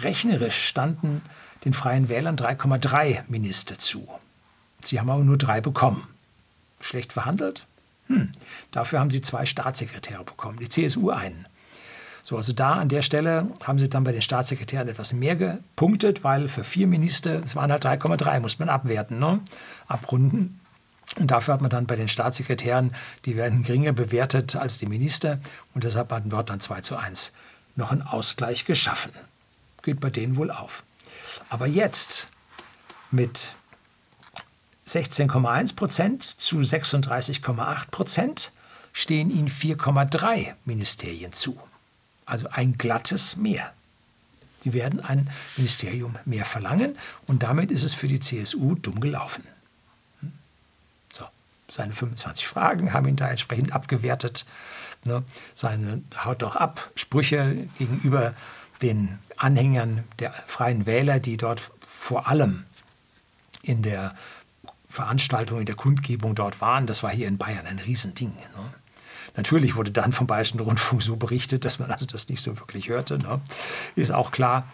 Rechnerisch 0.00 0.66
standen 0.66 1.22
den 1.64 1.72
Freien 1.72 2.08
Wählern 2.08 2.36
3,3 2.36 3.22
Minister 3.28 3.78
zu. 3.78 4.08
Sie 4.80 5.00
haben 5.00 5.10
aber 5.10 5.24
nur 5.24 5.38
drei 5.38 5.60
bekommen. 5.60 6.06
Schlecht 6.80 7.12
verhandelt? 7.12 7.66
Hm, 8.08 8.30
dafür 8.70 9.00
haben 9.00 9.10
sie 9.10 9.22
zwei 9.22 9.46
Staatssekretäre 9.46 10.24
bekommen, 10.24 10.58
die 10.58 10.68
CSU 10.68 11.10
einen. 11.10 11.46
So, 12.22 12.36
also 12.36 12.52
da 12.52 12.74
an 12.74 12.88
der 12.88 13.02
Stelle 13.02 13.48
haben 13.62 13.78
sie 13.78 13.88
dann 13.88 14.04
bei 14.04 14.12
den 14.12 14.22
Staatssekretären 14.22 14.88
etwas 14.88 15.12
mehr 15.12 15.36
gepunktet, 15.36 16.24
weil 16.24 16.48
für 16.48 16.64
vier 16.64 16.86
Minister, 16.86 17.42
es 17.44 17.54
waren 17.54 17.70
halt 17.70 17.84
3,3, 17.84 18.40
muss 18.40 18.58
man 18.58 18.70
abwerten, 18.70 19.18
ne? 19.18 19.40
abrunden. 19.88 20.58
Und 21.16 21.30
dafür 21.30 21.54
hat 21.54 21.60
man 21.60 21.70
dann 21.70 21.86
bei 21.86 21.96
den 21.96 22.08
Staatssekretären, 22.08 22.94
die 23.24 23.36
werden 23.36 23.62
geringer 23.62 23.92
bewertet 23.92 24.56
als 24.56 24.78
die 24.78 24.86
Minister 24.86 25.38
und 25.74 25.84
deshalb 25.84 26.10
hat 26.10 26.24
man 26.24 26.30
dort 26.30 26.50
dann 26.50 26.60
2 26.60 26.80
zu 26.80 26.96
1 26.96 27.32
noch 27.76 27.92
einen 27.92 28.02
Ausgleich 28.02 28.64
geschaffen. 28.64 29.12
Geht 29.82 30.00
bei 30.00 30.10
denen 30.10 30.36
wohl 30.36 30.50
auf. 30.50 30.82
Aber 31.48 31.66
jetzt 31.66 32.28
mit 33.10 33.54
16,1 34.86 35.76
Prozent 35.76 36.22
zu 36.22 36.58
36,8 36.58 37.90
Prozent 37.90 38.52
stehen 38.92 39.30
ihnen 39.30 39.48
4,3 39.48 40.54
Ministerien 40.64 41.32
zu. 41.32 41.58
Also 42.26 42.48
ein 42.50 42.78
glattes 42.78 43.36
Mehr. 43.36 43.72
Sie 44.60 44.72
werden 44.72 45.00
ein 45.00 45.30
Ministerium 45.56 46.16
mehr 46.24 46.44
verlangen 46.44 46.96
und 47.26 47.42
damit 47.42 47.70
ist 47.70 47.84
es 47.84 47.92
für 47.92 48.08
die 48.08 48.20
CSU 48.20 48.74
dumm 48.76 49.00
gelaufen. 49.00 49.44
Seine 51.74 51.92
25 51.92 52.46
Fragen 52.46 52.92
haben 52.92 53.08
ihn 53.08 53.16
da 53.16 53.28
entsprechend 53.28 53.72
abgewertet. 53.72 54.46
Ne? 55.06 55.24
Seine 55.56 56.02
Haut 56.24 56.42
doch 56.42 56.54
ab 56.54 56.92
Sprüche 56.94 57.66
gegenüber 57.78 58.32
den 58.80 59.18
Anhängern 59.38 60.04
der 60.20 60.32
Freien 60.46 60.86
Wähler, 60.86 61.18
die 61.18 61.36
dort 61.36 61.60
vor 61.84 62.28
allem 62.28 62.62
in 63.62 63.82
der 63.82 64.14
Veranstaltungen 64.88 65.66
der 65.66 65.74
Kundgebung 65.74 66.36
dort 66.36 66.60
waren, 66.60 66.86
das 66.86 67.02
war 67.02 67.10
hier 67.10 67.26
in 67.26 67.38
Bayern 67.38 67.66
ein 67.66 67.80
Riesending. 67.80 68.34
Ne? 68.34 68.74
Natürlich 69.34 69.74
wurde 69.74 69.90
dann 69.90 70.12
vom 70.12 70.28
Bayerischen 70.28 70.60
Rundfunk 70.60 71.02
so 71.02 71.16
berichtet, 71.16 71.64
dass 71.64 71.80
man 71.80 71.90
also 71.90 72.06
das 72.06 72.28
nicht 72.28 72.40
so 72.40 72.56
wirklich 72.56 72.88
hörte. 72.88 73.18
Ne? 73.18 73.40
Ist 73.96 74.12
auch 74.12 74.30
klar, 74.30 74.68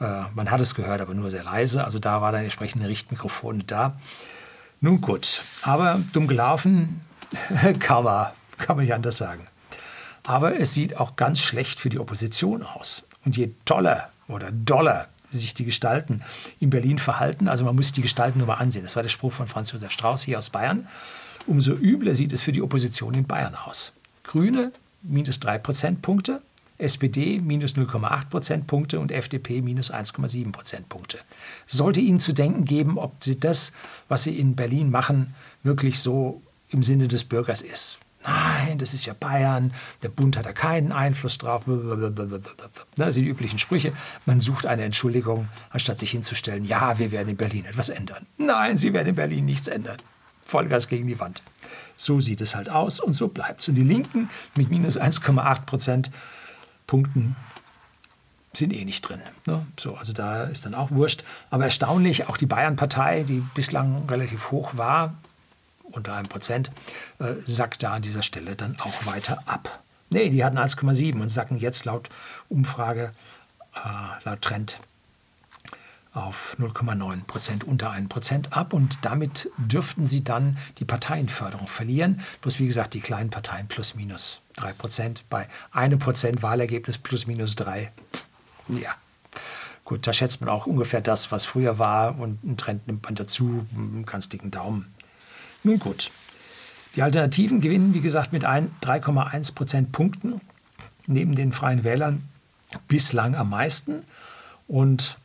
äh, 0.00 0.22
man 0.34 0.50
hat 0.50 0.62
es 0.62 0.74
gehört, 0.74 1.02
aber 1.02 1.12
nur 1.12 1.28
sehr 1.28 1.44
leise. 1.44 1.84
Also 1.84 1.98
da 1.98 2.22
war 2.22 2.32
dann 2.32 2.44
entsprechende 2.44 2.88
Richtmikrofone 2.88 3.64
da. 3.64 4.00
Nun 4.80 5.00
gut, 5.00 5.42
aber 5.62 6.02
dumm 6.12 6.26
gelaufen 6.26 7.00
kann 7.78 8.04
man, 8.04 8.28
kann 8.58 8.76
man 8.76 8.84
nicht 8.84 8.94
anders 8.94 9.16
sagen. 9.16 9.46
Aber 10.22 10.58
es 10.58 10.74
sieht 10.74 10.96
auch 10.96 11.16
ganz 11.16 11.40
schlecht 11.40 11.78
für 11.80 11.88
die 11.88 11.98
Opposition 11.98 12.62
aus. 12.62 13.04
Und 13.24 13.36
je 13.36 13.50
toller 13.64 14.10
oder 14.28 14.50
doller 14.50 15.08
sich 15.30 15.54
die 15.54 15.64
Gestalten 15.64 16.22
in 16.60 16.70
Berlin 16.70 16.98
verhalten. 16.98 17.48
Also 17.48 17.64
man 17.64 17.76
muss 17.76 17.92
die 17.92 18.02
Gestalten 18.02 18.38
nur 18.38 18.48
mal 18.48 18.54
ansehen. 18.54 18.82
Das 18.82 18.96
war 18.96 19.02
der 19.02 19.10
Spruch 19.10 19.32
von 19.32 19.46
Franz 19.46 19.72
Josef 19.72 19.92
Strauß 19.92 20.22
hier 20.22 20.38
aus 20.38 20.50
Bayern. 20.50 20.88
Umso 21.46 21.72
übler 21.72 22.14
sieht 22.14 22.32
es 22.32 22.42
für 22.42 22.52
die 22.52 22.62
Opposition 22.62 23.14
in 23.14 23.26
Bayern 23.26 23.54
aus. 23.54 23.92
Grüne 24.24 24.72
minus 25.02 25.38
3 25.40 25.58
Prozentpunkte, 25.58 26.42
SPD 26.78 27.40
minus 27.40 27.74
0,8 27.74 28.28
Prozentpunkte 28.28 29.00
und 29.00 29.12
FDP 29.12 29.62
minus 29.62 29.92
1,7 29.92 30.52
Prozentpunkte. 30.52 31.18
Sollte 31.66 32.00
Ihnen 32.00 32.20
zu 32.20 32.32
denken 32.32 32.64
geben, 32.64 32.98
ob 32.98 33.22
Sie 33.22 33.38
das, 33.38 33.72
was 34.08 34.24
Sie 34.24 34.38
in 34.38 34.56
Berlin 34.56 34.90
machen, 34.90 35.34
wirklich 35.62 36.00
so 36.00 36.42
im 36.68 36.82
Sinne 36.82 37.08
des 37.08 37.24
Bürgers 37.24 37.62
ist 37.62 37.98
nein, 38.26 38.78
das 38.78 38.94
ist 38.94 39.06
ja 39.06 39.14
Bayern, 39.18 39.72
der 40.02 40.08
Bund 40.08 40.36
hat 40.36 40.46
da 40.46 40.52
keinen 40.52 40.92
Einfluss 40.92 41.38
drauf. 41.38 41.64
Das 42.96 43.14
sind 43.14 43.24
die 43.24 43.30
üblichen 43.30 43.58
Sprüche. 43.58 43.92
Man 44.24 44.40
sucht 44.40 44.66
eine 44.66 44.82
Entschuldigung, 44.82 45.48
anstatt 45.70 45.98
sich 45.98 46.10
hinzustellen, 46.10 46.64
ja, 46.64 46.98
wir 46.98 47.10
werden 47.10 47.28
in 47.28 47.36
Berlin 47.36 47.64
etwas 47.64 47.88
ändern. 47.88 48.26
Nein, 48.36 48.76
Sie 48.76 48.92
werden 48.92 49.08
in 49.08 49.14
Berlin 49.14 49.44
nichts 49.44 49.68
ändern. 49.68 49.98
Vollgas 50.44 50.88
gegen 50.88 51.08
die 51.08 51.18
Wand. 51.18 51.42
So 51.96 52.20
sieht 52.20 52.40
es 52.40 52.54
halt 52.54 52.68
aus 52.68 53.00
und 53.00 53.14
so 53.14 53.28
bleibt 53.28 53.62
es. 53.62 53.68
Und 53.68 53.74
die 53.74 53.82
Linken 53.82 54.28
mit 54.54 54.70
minus 54.70 54.98
1,8 54.98 55.62
Prozent 55.62 56.10
Punkten 56.86 57.36
sind 58.52 58.72
eh 58.72 58.84
nicht 58.84 59.02
drin. 59.02 59.20
Ne? 59.46 59.66
So, 59.78 59.96
also 59.96 60.12
da 60.12 60.44
ist 60.44 60.64
dann 60.66 60.74
auch 60.74 60.90
wurscht. 60.90 61.24
Aber 61.50 61.64
erstaunlich, 61.64 62.28
auch 62.28 62.36
die 62.36 62.46
Bayern-Partei, 62.46 63.22
die 63.24 63.42
bislang 63.54 64.08
relativ 64.08 64.50
hoch 64.50 64.76
war, 64.76 65.14
unter 65.84 66.14
einem 66.14 66.28
Prozent, 66.28 66.70
äh, 67.18 67.34
sackt 67.46 67.82
da 67.82 67.92
an 67.92 68.02
dieser 68.02 68.22
Stelle 68.22 68.56
dann 68.56 68.76
auch 68.80 69.06
weiter 69.06 69.40
ab. 69.46 69.82
Nee, 70.10 70.30
die 70.30 70.44
hatten 70.44 70.58
1,7 70.58 71.20
und 71.20 71.28
sacken 71.28 71.58
jetzt 71.58 71.84
laut 71.84 72.08
Umfrage, 72.48 73.12
äh, 73.74 74.24
laut 74.24 74.42
Trend 74.42 74.80
auf 76.12 76.56
0,9 76.58 77.24
Prozent, 77.24 77.64
unter 77.64 77.90
1 77.90 78.08
Prozent 78.08 78.56
ab 78.56 78.72
und 78.72 78.98
damit 79.02 79.50
dürften 79.58 80.06
sie 80.06 80.24
dann 80.24 80.56
die 80.78 80.86
Parteienförderung 80.86 81.66
verlieren. 81.66 82.20
Bloß 82.40 82.58
wie 82.58 82.66
gesagt, 82.66 82.94
die 82.94 83.00
kleinen 83.00 83.30
Parteien 83.30 83.68
plus 83.68 83.94
minus 83.94 84.40
3 84.56 84.72
Prozent 84.72 85.24
bei 85.30 85.48
einem 85.70 85.98
Prozent 85.98 86.42
Wahlergebnis 86.42 86.98
plus 86.98 87.26
minus 87.26 87.56
3. 87.56 87.92
Ja, 88.68 88.94
gut, 89.84 90.06
da 90.06 90.12
schätzt 90.12 90.40
man 90.40 90.50
auch 90.50 90.66
ungefähr 90.66 91.00
das, 91.00 91.30
was 91.30 91.44
früher 91.44 91.78
war 91.78 92.18
und 92.18 92.42
einen 92.42 92.56
Trend 92.56 92.86
nimmt 92.86 93.04
man 93.04 93.14
dazu, 93.14 93.66
einen 93.74 94.04
ganz 94.06 94.28
dicken 94.28 94.50
Daumen. 94.50 94.92
Nun 95.62 95.78
gut, 95.78 96.10
die 96.94 97.02
Alternativen 97.02 97.60
gewinnen, 97.60 97.94
wie 97.94 98.00
gesagt, 98.00 98.32
mit 98.32 98.44
3,1 98.44 99.54
Prozent 99.54 99.92
Punkten 99.92 100.40
neben 101.06 101.34
den 101.34 101.52
Freien 101.52 101.84
Wählern 101.84 102.24
bislang 102.88 103.34
am 103.34 103.50
meisten. 103.50 104.02
Und 104.66 105.18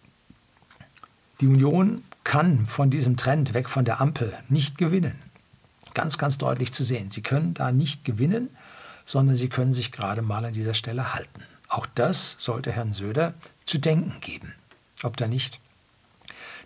die 1.39 1.47
Union 1.47 2.03
kann 2.23 2.67
von 2.67 2.91
diesem 2.91 3.17
Trend 3.17 3.53
weg 3.55 3.69
von 3.69 3.85
der 3.85 4.01
Ampel 4.01 4.37
nicht 4.49 4.77
gewinnen. 4.77 5.19
Ganz, 5.93 6.17
ganz 6.17 6.37
deutlich 6.37 6.71
zu 6.71 6.83
sehen. 6.83 7.09
Sie 7.09 7.21
können 7.21 7.53
da 7.53 7.71
nicht 7.71 8.05
gewinnen, 8.05 8.49
sondern 9.11 9.35
sie 9.35 9.49
können 9.49 9.73
sich 9.73 9.91
gerade 9.91 10.21
mal 10.21 10.45
an 10.45 10.53
dieser 10.53 10.73
Stelle 10.73 11.13
halten. 11.13 11.43
Auch 11.67 11.85
das 11.85 12.37
sollte 12.39 12.71
Herrn 12.71 12.93
Söder 12.93 13.33
zu 13.65 13.77
denken 13.77 14.15
geben. 14.21 14.53
Ob 15.03 15.17
da 15.17 15.27
nicht 15.27 15.59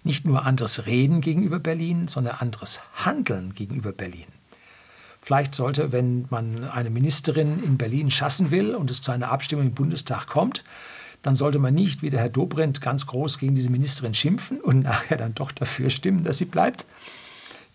nicht 0.04 0.24
nur 0.24 0.46
anderes 0.46 0.86
Reden 0.86 1.20
gegenüber 1.20 1.58
Berlin, 1.58 2.08
sondern 2.08 2.36
anderes 2.36 2.80
Handeln 2.94 3.56
gegenüber 3.56 3.92
Berlin. 3.92 4.28
Vielleicht 5.20 5.56
sollte, 5.56 5.92
wenn 5.92 6.28
man 6.30 6.64
eine 6.66 6.92
Ministerin 6.92 7.64
in 7.64 7.80
Berlin 7.80 8.12
schassen 8.12 8.52
will 8.52 8.76
und 8.76 8.92
es 8.92 9.02
zu 9.02 9.12
einer 9.12 9.32
Abstimmung 9.32 9.66
im 9.66 9.74
Bundestag 9.74 10.28
kommt, 10.28 10.64
dann 11.24 11.36
sollte 11.36 11.58
man 11.58 11.74
nicht, 11.74 12.04
wie 12.04 12.12
der 12.12 12.20
Herr 12.20 12.30
Dobrindt, 12.30 12.82
ganz 12.82 13.08
groß 13.08 13.40
gegen 13.40 13.56
diese 13.56 13.72
Ministerin 13.72 14.14
schimpfen 14.14 14.62
und 14.62 14.80
nachher 14.84 15.18
dann 15.18 15.34
doch 15.34 15.52
dafür 15.52 15.90
stimmen, 15.90 16.24
dass 16.24 16.38
sie 16.38 16.46
bleibt. 16.46 16.86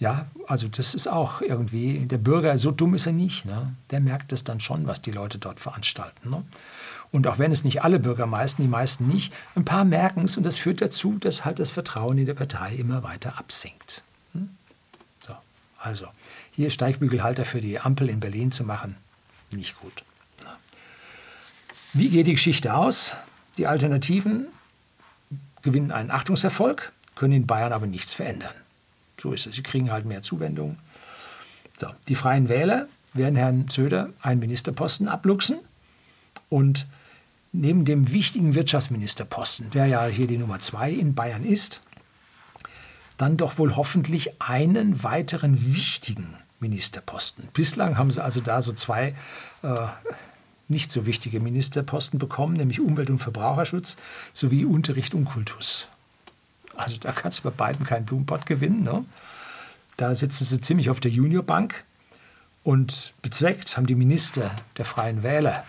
Ja, 0.01 0.27
also 0.47 0.67
das 0.67 0.95
ist 0.95 1.07
auch 1.07 1.43
irgendwie, 1.43 2.07
der 2.07 2.17
Bürger, 2.17 2.57
so 2.57 2.71
dumm 2.71 2.95
ist 2.95 3.07
er 3.07 3.13
nicht. 3.13 3.45
Ne? 3.45 3.75
Der 3.91 4.01
merkt 4.01 4.33
das 4.33 4.45
dann 4.45 4.59
schon, 4.59 4.87
was 4.87 5.03
die 5.03 5.11
Leute 5.11 5.39
dort 5.39 5.61
veranstalten. 5.61 6.31
Ne? 6.31 6.43
Und 7.13 7.27
auch 7.27 7.39
wenn 7.39 7.53
es 7.53 7.65
nicht 7.65 7.85
alle 7.85 7.99
Bürgermeister, 7.99 8.63
die 8.63 8.69
meisten 8.69 9.07
nicht, 9.07 9.33
ein 9.55 9.67
paar 9.67 9.85
merken 9.85 10.25
es 10.25 10.39
und 10.39 10.45
das 10.45 10.57
führt 10.57 10.81
dazu, 10.81 11.19
dass 11.19 11.45
halt 11.45 11.59
das 11.59 11.71
Vertrauen 11.71 12.17
in 12.17 12.25
die 12.25 12.33
Partei 12.33 12.75
immer 12.77 13.03
weiter 13.03 13.39
absinkt. 13.39 14.03
Hm? 14.33 14.49
So, 15.19 15.35
also 15.79 16.07
hier 16.51 16.71
Steigbügelhalter 16.71 17.45
für 17.45 17.61
die 17.61 17.79
Ampel 17.79 18.09
in 18.09 18.21
Berlin 18.21 18.53
zu 18.53 18.65
machen, 18.65 18.97
nicht 19.53 19.79
gut. 19.81 20.03
Wie 21.93 22.09
geht 22.09 22.29
die 22.29 22.35
Geschichte 22.35 22.75
aus? 22.75 23.17
Die 23.59 23.67
Alternativen 23.67 24.47
gewinnen 25.63 25.91
einen 25.91 26.11
Achtungserfolg, 26.11 26.93
können 27.17 27.35
in 27.35 27.47
Bayern 27.47 27.73
aber 27.73 27.87
nichts 27.87 28.15
verändern. 28.15 28.55
So 29.21 29.33
ist 29.33 29.47
es. 29.47 29.57
Sie 29.57 29.63
kriegen 29.63 29.93
halt 29.93 30.07
mehr 30.07 30.23
Zuwendung. 30.23 30.79
So, 31.79 31.89
die 32.09 32.15
Freien 32.15 32.49
Wähler 32.49 32.89
werden 33.13 33.37
Herrn 33.37 33.69
Söder 33.69 34.11
einen 34.23 34.41
Ministerposten 34.41 35.09
abluchsen 35.09 35.61
und 36.49 36.87
neben 37.53 37.85
dem 37.85 38.13
wichtigen 38.13 38.55
Wirtschaftsministerposten, 38.55 39.71
der 39.71 39.87
ja 39.87 40.07
hier 40.07 40.27
die 40.27 40.39
Nummer 40.39 40.61
zwei 40.61 40.91
in 40.91 41.15
Bayern 41.15 41.45
ist, 41.45 41.83
dann 43.17 43.37
doch 43.37 43.59
wohl 43.59 43.77
hoffentlich 43.77 44.41
einen 44.41 45.03
weiteren 45.03 45.75
wichtigen 45.75 46.37
Ministerposten. 46.61 47.49
Bislang 47.53 47.99
haben 47.99 48.11
sie 48.11 48.23
also 48.23 48.41
da 48.41 48.63
so 48.63 48.73
zwei 48.73 49.15
äh, 49.63 49.87
nicht 50.69 50.93
so 50.93 51.05
wichtige 51.05 51.41
Ministerposten 51.41 52.19
bekommen, 52.19 52.55
nämlich 52.55 52.81
Umwelt- 52.81 53.11
und 53.11 53.19
Verbraucherschutz 53.19 53.97
sowie 54.33 54.65
Unterricht 54.65 55.15
und 55.15 55.25
Kultus. 55.25 55.89
Also 56.77 56.97
da 56.99 57.13
kannst 57.13 57.41
du 57.41 57.43
bei 57.45 57.51
beiden 57.51 57.87
keinen 57.87 58.07
Blumenpott 58.07 58.47
gewinnen. 58.47 58.83
Ne? 58.83 59.05
Da 59.97 60.15
sitzen 60.15 60.45
sie 60.45 60.61
ziemlich 60.61 60.91
auf 60.91 61.01
der 61.01 61.11
Juniorbank 61.11 61.85
und 62.63 63.15
bezweckt 63.23 63.77
haben 63.77 63.87
die 63.87 63.95
Minister 63.95 64.55
der 64.77 64.85
Freien 64.85 65.23
Wähler 65.23 65.65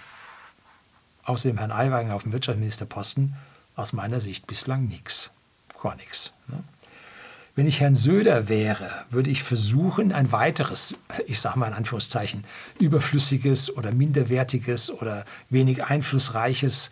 außerdem 1.24 1.58
Herrn 1.58 1.72
Aiwanger 1.72 2.16
auf 2.16 2.24
dem 2.24 2.34
Wirtschaftsministerposten 2.34 3.36
aus 3.76 3.94
meiner 3.94 4.20
Sicht 4.20 4.48
bislang 4.48 4.88
nichts. 4.88 5.32
Gar 5.82 5.96
nichts. 5.96 6.34
Ne? 6.48 6.64
Wenn 7.56 7.68
ich 7.68 7.82
Herrn 7.82 7.96
Söder 7.96 8.48
wäre, 8.48 9.06
würde 9.10 9.30
ich 9.30 9.44
versuchen, 9.44 10.14
ein 10.14 10.32
weiteres, 10.32 10.96
ich 11.28 11.42
sage 11.42 11.60
mal 11.60 11.68
in 11.68 11.74
Anführungszeichen, 11.74 12.46
überflüssiges 12.80 13.76
oder 13.76 13.92
minderwertiges 13.92 14.90
oder 14.90 15.26
wenig 15.50 15.84
einflussreiches 15.84 16.92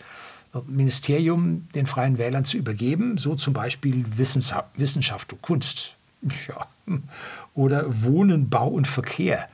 Ministerium 0.66 1.68
den 1.76 1.86
Freien 1.86 2.18
Wählern 2.18 2.46
zu 2.46 2.58
übergeben, 2.58 3.18
so 3.18 3.36
zum 3.36 3.54
Beispiel 3.54 4.06
Wissenschaft 4.18 5.34
und 5.34 5.42
Kunst 5.42 5.96
ja. 6.48 6.68
oder 7.54 7.86
Wohnen, 8.04 8.50
Bau 8.50 8.68
und 8.68 8.88
Verkehr. 8.88 9.48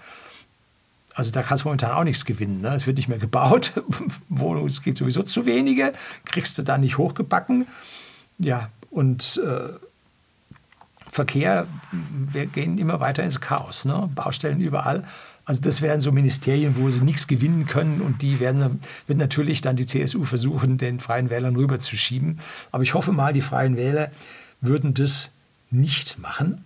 Also 1.14 1.32
da 1.32 1.44
kannst 1.44 1.64
du 1.64 1.70
momentan 1.70 1.92
auch 1.92 2.04
nichts 2.04 2.26
gewinnen. 2.26 2.62
Ne? 2.62 2.76
Es 2.76 2.88
wird 2.88 2.98
nicht 2.98 3.08
mehr 3.08 3.18
gebaut. 3.18 3.74
Wohnungen, 4.30 4.68
es 4.68 4.82
gibt 4.82 4.98
sowieso 4.98 5.24
zu 5.24 5.46
wenige. 5.46 5.94
Kriegst 6.26 6.58
du 6.58 6.64
da 6.64 6.78
nicht 6.78 6.98
hochgebacken. 6.98 7.68
Ja, 8.38 8.70
und 8.92 9.42
äh, 9.44 9.74
Verkehr, 11.10 11.68
wir 11.92 12.46
gehen 12.48 12.78
immer 12.78 13.00
weiter 13.00 13.24
ins 13.24 13.40
Chaos. 13.40 13.86
Ne? 13.86 14.10
Baustellen 14.14 14.60
überall. 14.60 15.06
Also 15.46 15.62
das 15.62 15.82
wären 15.82 16.02
so 16.02 16.12
Ministerien, 16.12 16.76
wo 16.78 16.90
sie 16.90 17.02
nichts 17.02 17.28
gewinnen 17.28 17.68
können 17.68 18.02
und 18.02 18.22
die 18.24 18.40
werden 18.40 18.80
wird 19.06 19.20
natürlich 19.20 19.62
dann 19.62 19.76
die 19.76 19.86
CSU 19.86 20.24
versuchen, 20.24 20.78
den 20.78 21.00
Freien 21.00 21.30
Wählern 21.30 21.56
rüberzuschieben. 21.56 22.40
Aber 22.72 22.84
ich 22.84 22.96
hoffe 22.96 23.12
mal, 23.12 23.32
die 23.32 23.42
Freien 23.42 23.78
Wähler 23.78 24.12
würden 24.62 24.96
das 24.96 25.32
nicht 25.70 26.18
machen. 26.20 26.64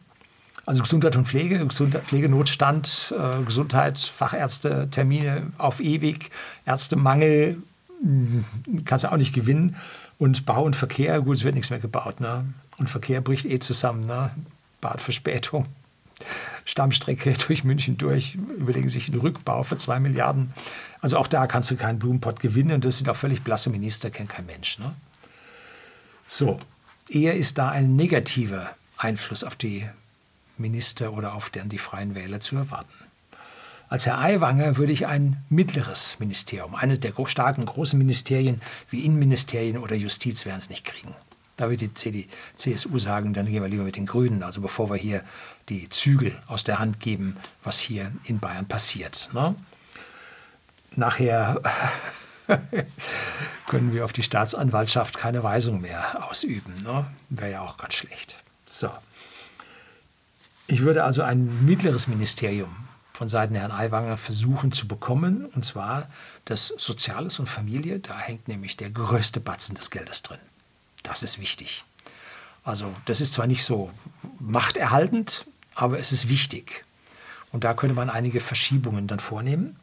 Also 0.66 0.84
Gesundheit 0.84 1.16
und 1.16 1.28
Pflege, 1.28 1.66
Gesundheit, 1.66 2.06
Pflegenotstand, 2.06 3.14
äh, 3.18 3.44
Gesundheit, 3.44 3.98
Fachärzte, 3.98 4.88
Termine 4.92 5.48
auf 5.58 5.80
ewig, 5.80 6.30
Ärztemangel, 6.66 7.58
hm, 8.02 8.46
kannst 8.86 9.04
du 9.04 9.12
auch 9.12 9.18
nicht 9.18 9.34
gewinnen. 9.34 9.76
Und 10.20 10.46
Bau 10.46 10.64
und 10.64 10.76
Verkehr, 10.76 11.22
gut, 11.22 11.38
es 11.38 11.44
wird 11.44 11.56
nichts 11.56 11.70
mehr 11.70 11.80
gebaut. 11.80 12.20
Ne? 12.20 12.46
Und 12.78 12.90
Verkehr 12.90 13.20
bricht 13.22 13.46
eh 13.46 13.60
zusammen. 13.60 14.06
Ne? 14.06 14.32
Badverspätung, 14.80 15.66
Stammstrecke 16.66 17.34
durch 17.48 17.64
München 17.64 17.98
durch, 17.98 18.36
überlegen 18.36 18.90
sich 18.90 19.10
einen 19.10 19.20
Rückbau 19.20 19.64
für 19.64 19.78
zwei 19.78 20.00
Milliarden. 20.00 20.54
Also 21.02 21.18
auch 21.18 21.28
da 21.28 21.48
kannst 21.48 21.72
du 21.72 21.76
keinen 21.76 22.00
Blumenpott 22.00 22.40
gewinnen. 22.40 22.74
Und 22.74 22.86
das 22.86 22.98
sind 22.98 23.10
auch 23.10 23.16
völlig 23.16 23.42
blasse 23.42 23.70
Minister, 23.70 24.10
kennt 24.10 24.30
kein 24.30 24.46
Mensch. 24.46 24.80
Ne? 24.80 24.94
So, 26.28 26.60
eher 27.10 27.36
ist 27.36 27.58
da 27.58 27.70
ein 27.70 27.96
negativer 27.96 28.70
Einfluss 28.98 29.44
auf 29.44 29.56
die 29.56 29.88
Minister 30.58 31.14
oder 31.14 31.34
auf 31.34 31.50
deren 31.50 31.70
die 31.70 31.78
Freien 31.78 32.16
Wähler 32.16 32.40
zu 32.40 32.56
erwarten. 32.58 32.94
Als 33.88 34.06
Herr 34.06 34.20
Aiwanger 34.20 34.78
würde 34.78 34.94
ich 34.94 35.08
ein 35.08 35.38
mittleres 35.50 36.18
Ministerium, 36.20 36.76
eines 36.76 37.00
der 37.00 37.14
starken 37.26 37.66
großen 37.66 37.98
Ministerien 37.98 38.62
wie 38.92 39.04
Innenministerien 39.04 39.80
oder 39.80 39.96
Justiz 39.96 40.46
werden 40.46 40.60
es 40.60 40.70
nicht 40.70 40.86
kriegen. 40.86 41.16
Da 41.60 41.70
wird 41.70 41.82
die 41.82 41.94
CD, 41.94 42.30
CSU 42.56 42.98
sagen, 43.00 43.34
dann 43.34 43.46
gehen 43.46 43.62
wir 43.62 43.68
lieber 43.68 43.84
mit 43.84 43.98
den 43.98 44.06
Grünen, 44.06 44.44
also 44.44 44.62
bevor 44.62 44.90
wir 44.90 44.96
hier 44.96 45.26
die 45.68 45.90
Zügel 45.90 46.42
aus 46.48 46.64
der 46.64 46.80
Hand 46.80 47.02
geben, 47.02 47.36
was 47.66 47.82
hier 47.82 48.14
in 48.24 48.40
Bayern 48.40 48.66
passiert. 48.66 49.30
Ne? 49.34 49.56
Nachher 50.96 51.62
können 53.68 53.94
wir 53.94 54.06
auf 54.06 54.14
die 54.14 54.24
Staatsanwaltschaft 54.24 55.18
keine 55.18 55.44
Weisung 55.44 55.82
mehr 55.82 56.30
ausüben. 56.30 56.82
Ne? 56.82 57.08
Wäre 57.28 57.52
ja 57.52 57.62
auch 57.62 57.78
ganz 57.78 57.96
schlecht. 57.96 58.42
So. 58.64 58.90
Ich 60.68 60.80
würde 60.84 61.04
also 61.04 61.24
ein 61.24 61.66
mittleres 61.66 62.08
Ministerium 62.08 62.74
von 63.12 63.28
Seiten 63.28 63.56
Herrn 63.56 63.74
Aiwanger 63.74 64.16
versuchen 64.16 64.72
zu 64.72 64.88
bekommen, 64.88 65.46
und 65.48 65.66
zwar 65.66 66.08
das 66.46 66.68
Soziales 66.68 67.38
und 67.38 67.48
Familie. 67.48 68.00
Da 68.00 68.18
hängt 68.18 68.48
nämlich 68.48 68.78
der 68.78 68.92
größte 68.92 69.42
Batzen 69.42 69.76
des 69.76 69.90
Geldes 69.90 70.24
drin. 70.24 70.40
Das 71.04 71.24
ist 71.24 71.40
wichtig. 71.40 71.84
Also 72.64 72.94
das 73.06 73.22
ist 73.22 73.34
zwar 73.34 73.48
nicht 73.48 73.64
so 73.64 73.90
machterhaltend, 74.40 75.46
aber 75.76 76.00
es 76.00 76.12
ist 76.12 76.30
wichtig. 76.30 76.86
Und 77.52 77.64
da 77.64 77.74
könnte 77.74 77.96
man 77.96 78.10
einige 78.10 78.40
Verschiebungen 78.42 79.08
dann 79.08 79.20
vornehmen. 79.20 79.78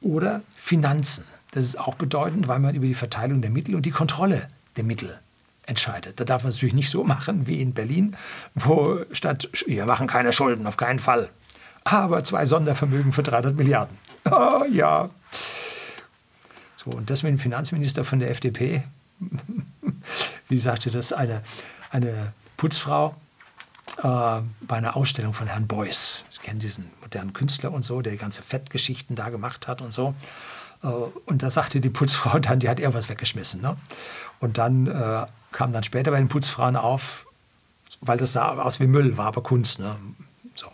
Oder 0.00 0.42
Finanzen. 0.56 1.24
Das 1.52 1.64
ist 1.64 1.78
auch 1.78 1.94
bedeutend, 1.94 2.48
weil 2.48 2.58
man 2.58 2.74
über 2.74 2.86
die 2.86 2.94
Verteilung 2.94 3.40
der 3.40 3.50
Mittel 3.50 3.74
und 3.74 3.86
die 3.86 3.90
Kontrolle 3.90 4.48
der 4.76 4.84
Mittel 4.84 5.18
entscheidet. 5.66 6.20
Da 6.20 6.24
darf 6.24 6.42
man 6.42 6.50
es 6.50 6.56
natürlich 6.56 6.74
nicht 6.74 6.90
so 6.90 7.04
machen 7.04 7.46
wie 7.46 7.62
in 7.62 7.72
Berlin, 7.72 8.16
wo 8.54 9.04
statt, 9.12 9.48
wir 9.66 9.86
machen 9.86 10.06
keine 10.06 10.32
Schulden, 10.32 10.66
auf 10.66 10.76
keinen 10.76 10.98
Fall. 10.98 11.30
Aber 11.84 12.24
zwei 12.24 12.44
Sondervermögen 12.46 13.12
für 13.12 13.22
300 13.22 13.56
Milliarden. 13.56 13.98
Oh, 14.30 14.64
ja. 14.70 15.10
So, 16.76 16.92
und 16.92 17.10
das 17.10 17.22
mit 17.22 17.32
dem 17.32 17.38
Finanzminister 17.38 18.04
von 18.04 18.20
der 18.20 18.30
FDP, 18.30 18.84
wie 20.48 20.58
sagte 20.58 20.90
das 20.90 21.12
eine, 21.12 21.42
eine 21.90 22.32
Putzfrau 22.56 23.14
äh, 23.98 24.40
bei 24.60 24.76
einer 24.76 24.96
Ausstellung 24.96 25.34
von 25.34 25.46
Herrn 25.46 25.66
Beuys. 25.66 26.24
Sie 26.30 26.40
kennen 26.40 26.60
diesen 26.60 26.90
modernen 27.00 27.32
Künstler 27.32 27.72
und 27.72 27.84
so, 27.84 28.02
der 28.02 28.16
ganze 28.16 28.42
Fettgeschichten 28.42 29.16
da 29.16 29.28
gemacht 29.28 29.68
hat 29.68 29.82
und 29.82 29.92
so. 29.92 30.14
Äh, 30.82 30.86
und 30.86 31.42
da 31.42 31.50
sagte 31.50 31.80
die 31.80 31.90
Putzfrau 31.90 32.38
dann, 32.40 32.60
die 32.60 32.68
hat 32.68 32.80
irgendwas 32.80 33.08
weggeschmissen. 33.08 33.60
Ne? 33.60 33.76
Und 34.40 34.58
dann 34.58 34.86
äh, 34.86 35.26
kam 35.52 35.72
dann 35.72 35.82
später 35.82 36.10
bei 36.10 36.18
den 36.18 36.28
Putzfrauen 36.28 36.76
auf, 36.76 37.26
weil 38.00 38.18
das 38.18 38.32
sah 38.32 38.52
aus 38.52 38.80
wie 38.80 38.86
Müll, 38.86 39.16
war 39.16 39.26
aber 39.26 39.42
Kunst. 39.42 39.78
Ne? 39.78 39.96
So. 40.54 40.66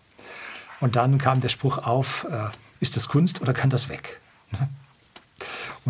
Und 0.81 0.97
dann 0.97 1.19
kam 1.19 1.41
der 1.41 1.49
Spruch 1.49 1.79
auf, 1.79 2.27
äh, 2.31 2.51
ist 2.81 2.97
das 2.97 3.09
Kunst 3.09 3.43
oder 3.43 3.53
kann 3.53 3.71
das 3.71 3.89
weg? 3.89 4.21
Ne? 4.51 4.69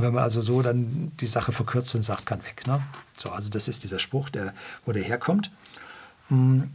Und 0.01 0.07
wenn 0.07 0.15
man 0.15 0.23
also 0.23 0.41
so 0.41 0.63
dann 0.63 1.13
die 1.21 1.27
Sache 1.27 1.53
verkürzt 1.53 1.95
und 1.95 2.03
sagt, 2.03 2.25
kann 2.25 2.43
weg. 2.43 2.67
Ne? 2.67 2.83
So, 3.19 3.29
also 3.33 3.51
das 3.51 3.69
ist 3.69 3.85
dieser 3.85 3.99
Spruch, 3.99 4.31
der, 4.31 4.55
wo 4.87 4.93
der 4.93 5.03
herkommt. 5.03 5.51
Hm, 6.29 6.71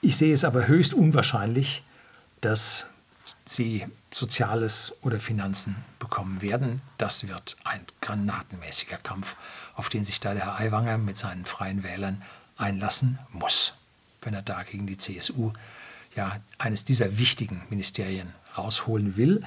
ich 0.00 0.16
sehe 0.16 0.32
es 0.32 0.44
aber 0.44 0.68
höchst 0.68 0.94
unwahrscheinlich, 0.94 1.82
dass 2.42 2.86
sie 3.46 3.84
Soziales 4.14 4.94
oder 5.02 5.18
Finanzen 5.18 5.74
bekommen 5.98 6.40
werden. 6.40 6.82
Das 6.98 7.26
wird 7.26 7.56
ein 7.64 7.84
granatenmäßiger 8.00 8.98
Kampf, 8.98 9.34
auf 9.74 9.88
den 9.88 10.04
sich 10.04 10.20
da 10.20 10.32
der 10.32 10.44
Herr 10.44 10.60
Aiwanger 10.60 10.98
mit 10.98 11.18
seinen 11.18 11.46
freien 11.46 11.82
Wählern 11.82 12.22
einlassen 12.56 13.18
muss, 13.32 13.74
wenn 14.22 14.34
er 14.34 14.42
da 14.42 14.62
gegen 14.62 14.86
die 14.86 14.98
CSU 14.98 15.52
ja 16.14 16.36
eines 16.58 16.84
dieser 16.84 17.18
wichtigen 17.18 17.64
Ministerien 17.70 18.32
rausholen 18.56 19.16
will. 19.16 19.42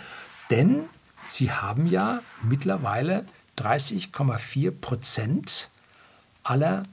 Denn 0.50 0.90
sie 1.32 1.52
haben 1.52 1.86
ja 1.86 2.24
mittlerweile 2.42 3.28
30,4 3.58 4.72
Prozent 4.72 5.70
aller 6.44 6.84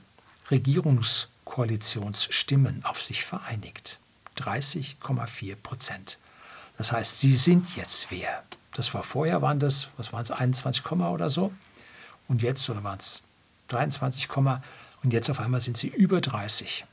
Regierungskoalitionsstimmen 0.51 2.85
auf 2.85 3.03
sich 3.03 3.25
vereinigt. 3.25 3.99
30,4 4.39 5.57
Prozent. 5.57 6.19
Das 6.77 6.93
heißt, 6.93 7.21
sie 7.21 7.35
sind 7.37 7.75
jetzt 7.77 8.11
wer. 8.11 8.43
Das 8.73 8.93
war 8.93 9.03
vorher, 9.03 9.41
waren 9.41 9.59
das, 9.59 9.89
was 9.97 10.13
waren 10.13 10.21
es, 10.23 10.31
21, 10.31 10.85
oder 10.93 11.31
so. 11.31 11.51
Und 12.29 12.43
jetzt, 12.43 12.69
oder 12.69 12.85
waren 12.85 12.99
es 12.99 13.23
23, 13.69 14.29
und 14.37 15.13
jetzt 15.13 15.31
auf 15.31 15.41
einmal 15.41 15.63
sind 15.63 15.79
sie 15.79 15.89
über 15.89 16.21
30. 16.21 16.85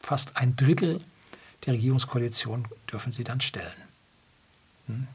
Fast 0.00 0.36
ein 0.36 0.56
Drittel 0.56 1.02
der 1.64 1.74
Regierungskoalition 1.74 2.66
dürfen 2.90 3.12
sie 3.12 3.22
dann 3.24 3.40
stellen. 3.40 3.72
Hm? 4.86 5.06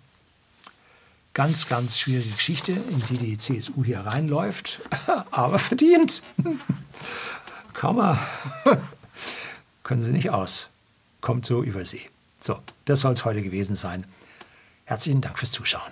Ganz, 1.34 1.70
ganz 1.70 1.98
schwierige 1.98 2.32
Geschichte, 2.32 2.74
in 2.74 3.02
die 3.10 3.18
die 3.18 3.38
CSU 3.38 3.86
hier 3.86 4.02
reinläuft, 4.02 4.82
aber 5.32 5.60
verdient. 5.60 6.24
Man. 7.84 8.20
Können 9.84 10.04
sie 10.04 10.12
nicht 10.12 10.30
aus. 10.30 10.70
Kommt 11.20 11.46
so 11.46 11.64
über 11.64 11.84
See. 11.84 12.10
So, 12.40 12.60
das 12.86 13.00
soll 13.00 13.14
es 13.14 13.26
heute 13.26 13.42
gewesen 13.42 13.76
sein. 13.76 14.06
Herzlichen 14.86 15.22
Dank 15.22 15.40
fürs 15.40 15.52
Zuschauen. 15.52 15.92